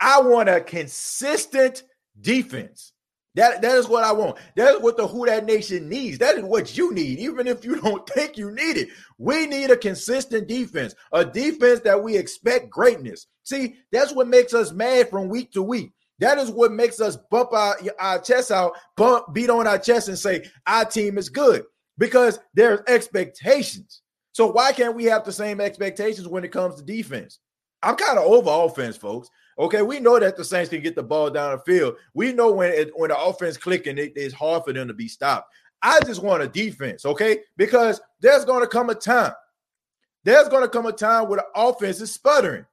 [0.00, 1.82] I want a consistent
[2.20, 2.92] defense.
[3.34, 4.38] That, that is what I want.
[4.56, 6.18] That is what the Who Dat Nation needs.
[6.18, 8.88] That is what you need, even if you don't think you need it.
[9.18, 13.26] We need a consistent defense, a defense that we expect greatness.
[13.44, 15.92] See, that's what makes us mad from week to week.
[16.18, 20.08] That is what makes us bump our, our chest out, bump, beat on our chest,
[20.08, 21.64] and say our team is good
[21.98, 24.00] because there's expectations.
[24.36, 27.38] So why can't we have the same expectations when it comes to defense?
[27.82, 29.30] I'm kind of over offense, folks.
[29.58, 31.96] Okay, we know that the Saints can get the ball down the field.
[32.12, 35.08] We know when it, when the offense clicking, it, it's hard for them to be
[35.08, 35.54] stopped.
[35.80, 37.38] I just want a defense, okay?
[37.56, 39.32] Because there's going to come a time.
[40.22, 42.66] There's going to come a time where the offense is sputtering.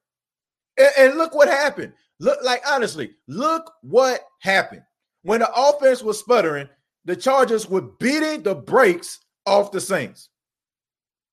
[0.77, 1.93] And, and look what happened.
[2.19, 4.83] Look, like honestly, look what happened.
[5.21, 6.67] When the offense was sputtering,
[7.05, 10.27] the Chargers were beating the brakes off the Saints.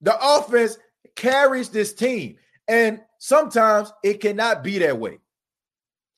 [0.01, 0.79] The offense
[1.17, 2.37] carries this team,
[2.69, 5.19] and sometimes it cannot be that way.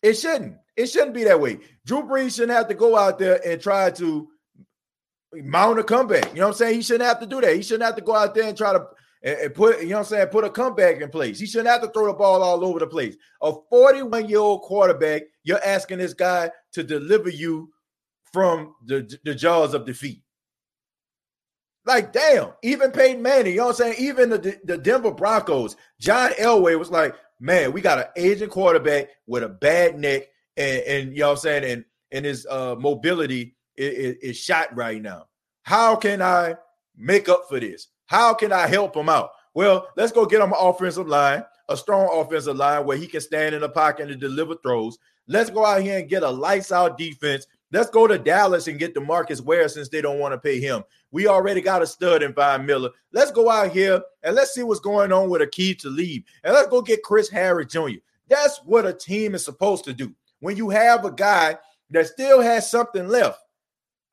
[0.02, 0.56] It shouldn't.
[0.76, 1.58] It shouldn't be that way.
[1.84, 4.28] Drew Brees shouldn't have to go out there and try to
[5.34, 6.32] mount a comeback.
[6.32, 6.74] You know what I'm saying?
[6.76, 7.54] He shouldn't have to do that.
[7.54, 8.86] He shouldn't have to go out there and try to
[9.22, 11.38] and, put, you know what I'm saying, put a comeback in place.
[11.38, 13.16] He shouldn't have to throw the ball all over the place.
[13.40, 17.70] A 41 year old quarterback, you're asking this guy to deliver you
[18.32, 20.21] from the, the jaws of defeat.
[21.84, 23.94] Like, damn, even Peyton Manning, you know what I'm saying?
[23.98, 29.08] Even the, the Denver Broncos, John Elway was like, man, we got an aging quarterback
[29.26, 32.76] with a bad neck, and, and you know what I'm saying, and and his uh,
[32.78, 35.26] mobility is, is shot right now.
[35.62, 36.56] How can I
[36.96, 37.88] make up for this?
[38.06, 39.30] How can I help him out?
[39.54, 43.20] Well, let's go get him an offensive line, a strong offensive line where he can
[43.20, 44.98] stand in the pocket and deliver throws.
[45.26, 47.46] Let's go out here and get a lights out defense.
[47.70, 50.82] Let's go to Dallas and get Demarcus Ware since they don't want to pay him.
[51.12, 52.90] We already got a stud in Von Miller.
[53.12, 56.24] Let's go out here and let's see what's going on with Aqib Talib.
[56.42, 58.00] And let's go get Chris Harris Jr.
[58.28, 60.14] That's what a team is supposed to do.
[60.40, 61.58] When you have a guy
[61.92, 63.38] that still has something left.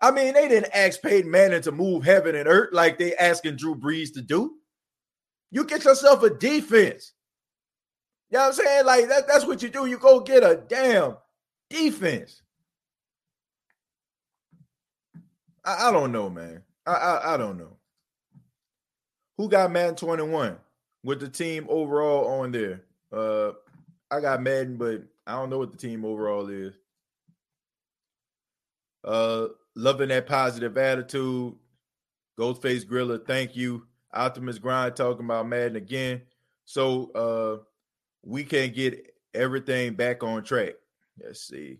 [0.02, 3.56] I mean, they didn't ask Peyton Manning to move heaven and earth like they asking
[3.56, 4.56] Drew Brees to do.
[5.52, 7.14] You get yourself a defense.
[8.30, 8.86] You know what I'm saying?
[8.86, 9.88] Like that, that's what you do.
[9.88, 11.18] You go get a damn
[11.70, 12.42] defense.
[15.66, 16.64] I, I don't know, man.
[16.86, 17.78] I, I, I don't know.
[19.38, 20.58] Who got Madden 21
[21.04, 22.84] with the team overall on there?
[23.12, 23.52] Uh
[24.12, 26.74] I got Madden, but I don't know what the team overall is.
[29.04, 31.56] Uh loving that positive attitude.
[32.38, 33.86] Ghostface Griller, thank you.
[34.14, 36.22] Optimus Grind talking about Madden again.
[36.66, 37.64] So uh
[38.24, 40.74] we can't get everything back on track.
[41.24, 41.80] Let's see.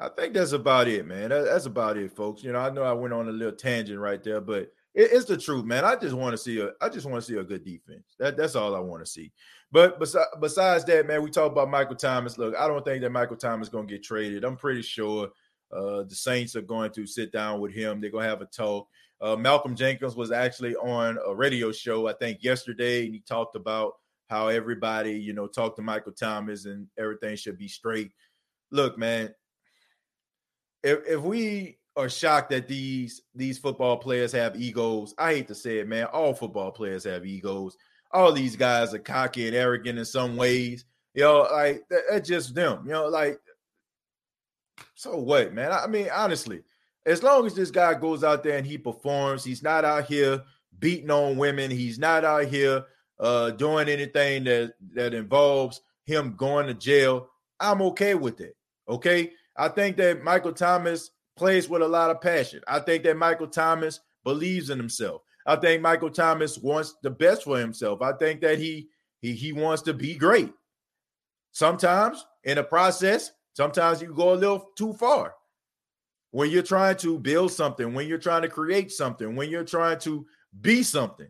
[0.00, 1.30] I think that's about it, man.
[1.30, 2.44] That, that's about it, folks.
[2.44, 5.24] You know, I know I went on a little tangent right there, but it, it's
[5.24, 5.84] the truth, man.
[5.84, 8.14] I just want to see a, I just want to see a good defense.
[8.18, 9.32] That that's all I want to see.
[9.72, 12.38] But besides, besides that, man, we talk about Michael Thomas.
[12.38, 14.44] Look, I don't think that Michael Thomas is going to get traded.
[14.44, 15.30] I'm pretty sure
[15.72, 18.00] uh, the Saints are going to sit down with him.
[18.00, 18.88] They're going to have a talk.
[19.20, 23.56] Uh, Malcolm Jenkins was actually on a radio show, I think, yesterday, and he talked
[23.56, 23.94] about
[24.30, 28.12] how everybody, you know, talked to Michael Thomas and everything should be straight.
[28.70, 29.34] Look, man,
[30.82, 35.54] if if we are shocked that these these football players have egos, I hate to
[35.54, 36.04] say it, man.
[36.06, 37.76] All football players have egos.
[38.12, 40.84] All these guys are cocky and arrogant in some ways.
[41.14, 42.82] You know, like that, that's just them.
[42.84, 43.40] You know, like
[44.94, 45.72] so what, man?
[45.72, 46.62] I mean, honestly,
[47.06, 50.42] as long as this guy goes out there and he performs, he's not out here
[50.78, 51.70] beating on women.
[51.70, 52.84] He's not out here
[53.18, 57.28] uh, doing anything that that involves him going to jail.
[57.60, 58.56] I'm okay with it.
[58.88, 62.62] Okay, I think that Michael Thomas plays with a lot of passion.
[62.68, 65.22] I think that Michael Thomas believes in himself.
[65.46, 68.02] I think Michael Thomas wants the best for himself.
[68.02, 68.88] I think that he
[69.20, 70.52] he he wants to be great.
[71.52, 75.34] Sometimes in a process, sometimes you go a little too far.
[76.30, 79.98] when you're trying to build something, when you're trying to create something, when you're trying
[80.00, 80.26] to
[80.60, 81.28] be something.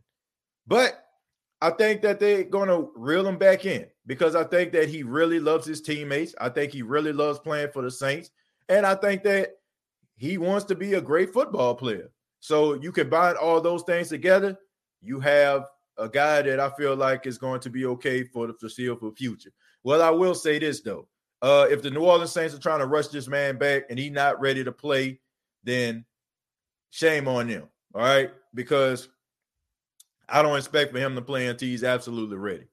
[0.66, 1.04] But
[1.60, 5.02] I think that they're going to reel him back in because I think that he
[5.02, 6.34] really loves his teammates.
[6.40, 8.30] I think he really loves playing for the Saints.
[8.68, 9.54] And I think that
[10.16, 12.10] he wants to be a great football player.
[12.40, 14.56] So you combine all those things together,
[15.00, 18.54] you have a guy that I feel like is going to be okay for the
[18.54, 19.50] foreseeable future.
[19.82, 21.08] Well, I will say this though.
[21.42, 24.12] Uh, if the New Orleans Saints are trying to rush this man back and he's
[24.12, 25.20] not ready to play,
[25.64, 26.04] then
[26.90, 27.68] shame on them.
[27.94, 28.30] All right.
[28.54, 29.08] Because
[30.28, 32.66] I don't expect for him to play until he's absolutely ready.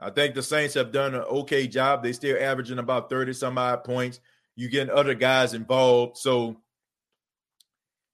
[0.00, 2.02] I think the Saints have done an okay job.
[2.02, 4.20] They still averaging about 30 some odd points.
[4.56, 6.18] You getting other guys involved.
[6.18, 6.56] So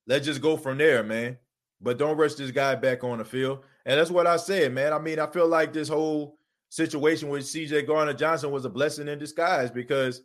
[0.07, 1.37] let's just go from there, man.
[1.81, 3.63] But don't rush this guy back on the field.
[3.85, 4.93] And that's what I said, man.
[4.93, 6.37] I mean, I feel like this whole
[6.69, 10.21] situation with CJ Gardner Johnson was a blessing in disguise because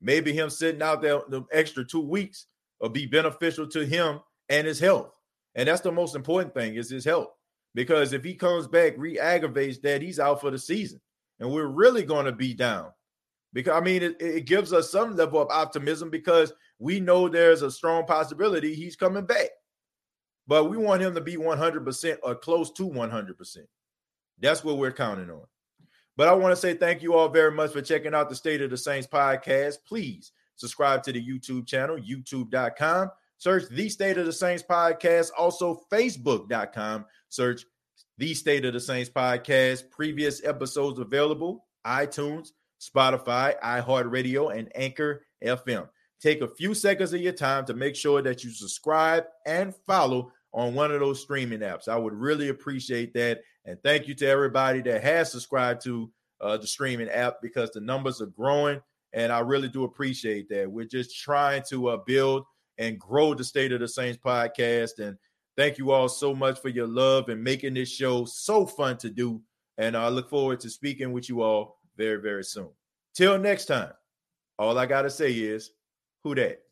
[0.00, 2.46] maybe him sitting out there the extra two weeks
[2.80, 5.10] will be beneficial to him and his health.
[5.54, 7.30] And that's the most important thing is his health.
[7.74, 11.00] Because if he comes back, re-aggravates that, he's out for the season.
[11.38, 12.90] And we're really going to be down.
[13.52, 17.62] Because I mean, it, it gives us some level of optimism because we know there's
[17.62, 19.48] a strong possibility he's coming back.
[20.46, 23.58] But we want him to be 100% or close to 100%.
[24.40, 25.44] That's what we're counting on.
[26.16, 28.60] But I want to say thank you all very much for checking out the State
[28.60, 29.76] of the Saints podcast.
[29.86, 33.10] Please subscribe to the YouTube channel, youtube.com.
[33.40, 35.30] Search the State of the Saints podcast.
[35.36, 37.64] Also, facebook.com Search
[38.18, 39.90] the State of the Saints podcast.
[39.90, 45.88] Previous episodes available iTunes, Spotify, iHeartRadio, and Anchor FM.
[46.20, 50.32] Take a few seconds of your time to make sure that you subscribe and follow
[50.52, 51.88] on one of those streaming apps.
[51.88, 53.40] I would really appreciate that.
[53.64, 56.12] And thank you to everybody that has subscribed to
[56.42, 58.82] uh, the streaming app because the numbers are growing.
[59.14, 60.70] And I really do appreciate that.
[60.70, 62.44] We're just trying to uh, build
[62.80, 64.98] and grow the State of the Saints podcast.
[64.98, 65.16] And
[65.60, 69.10] Thank you all so much for your love and making this show so fun to
[69.10, 69.42] do.
[69.76, 72.70] And I look forward to speaking with you all very, very soon.
[73.14, 73.92] Till next time,
[74.58, 75.72] all I got to say is,
[76.24, 76.62] who that?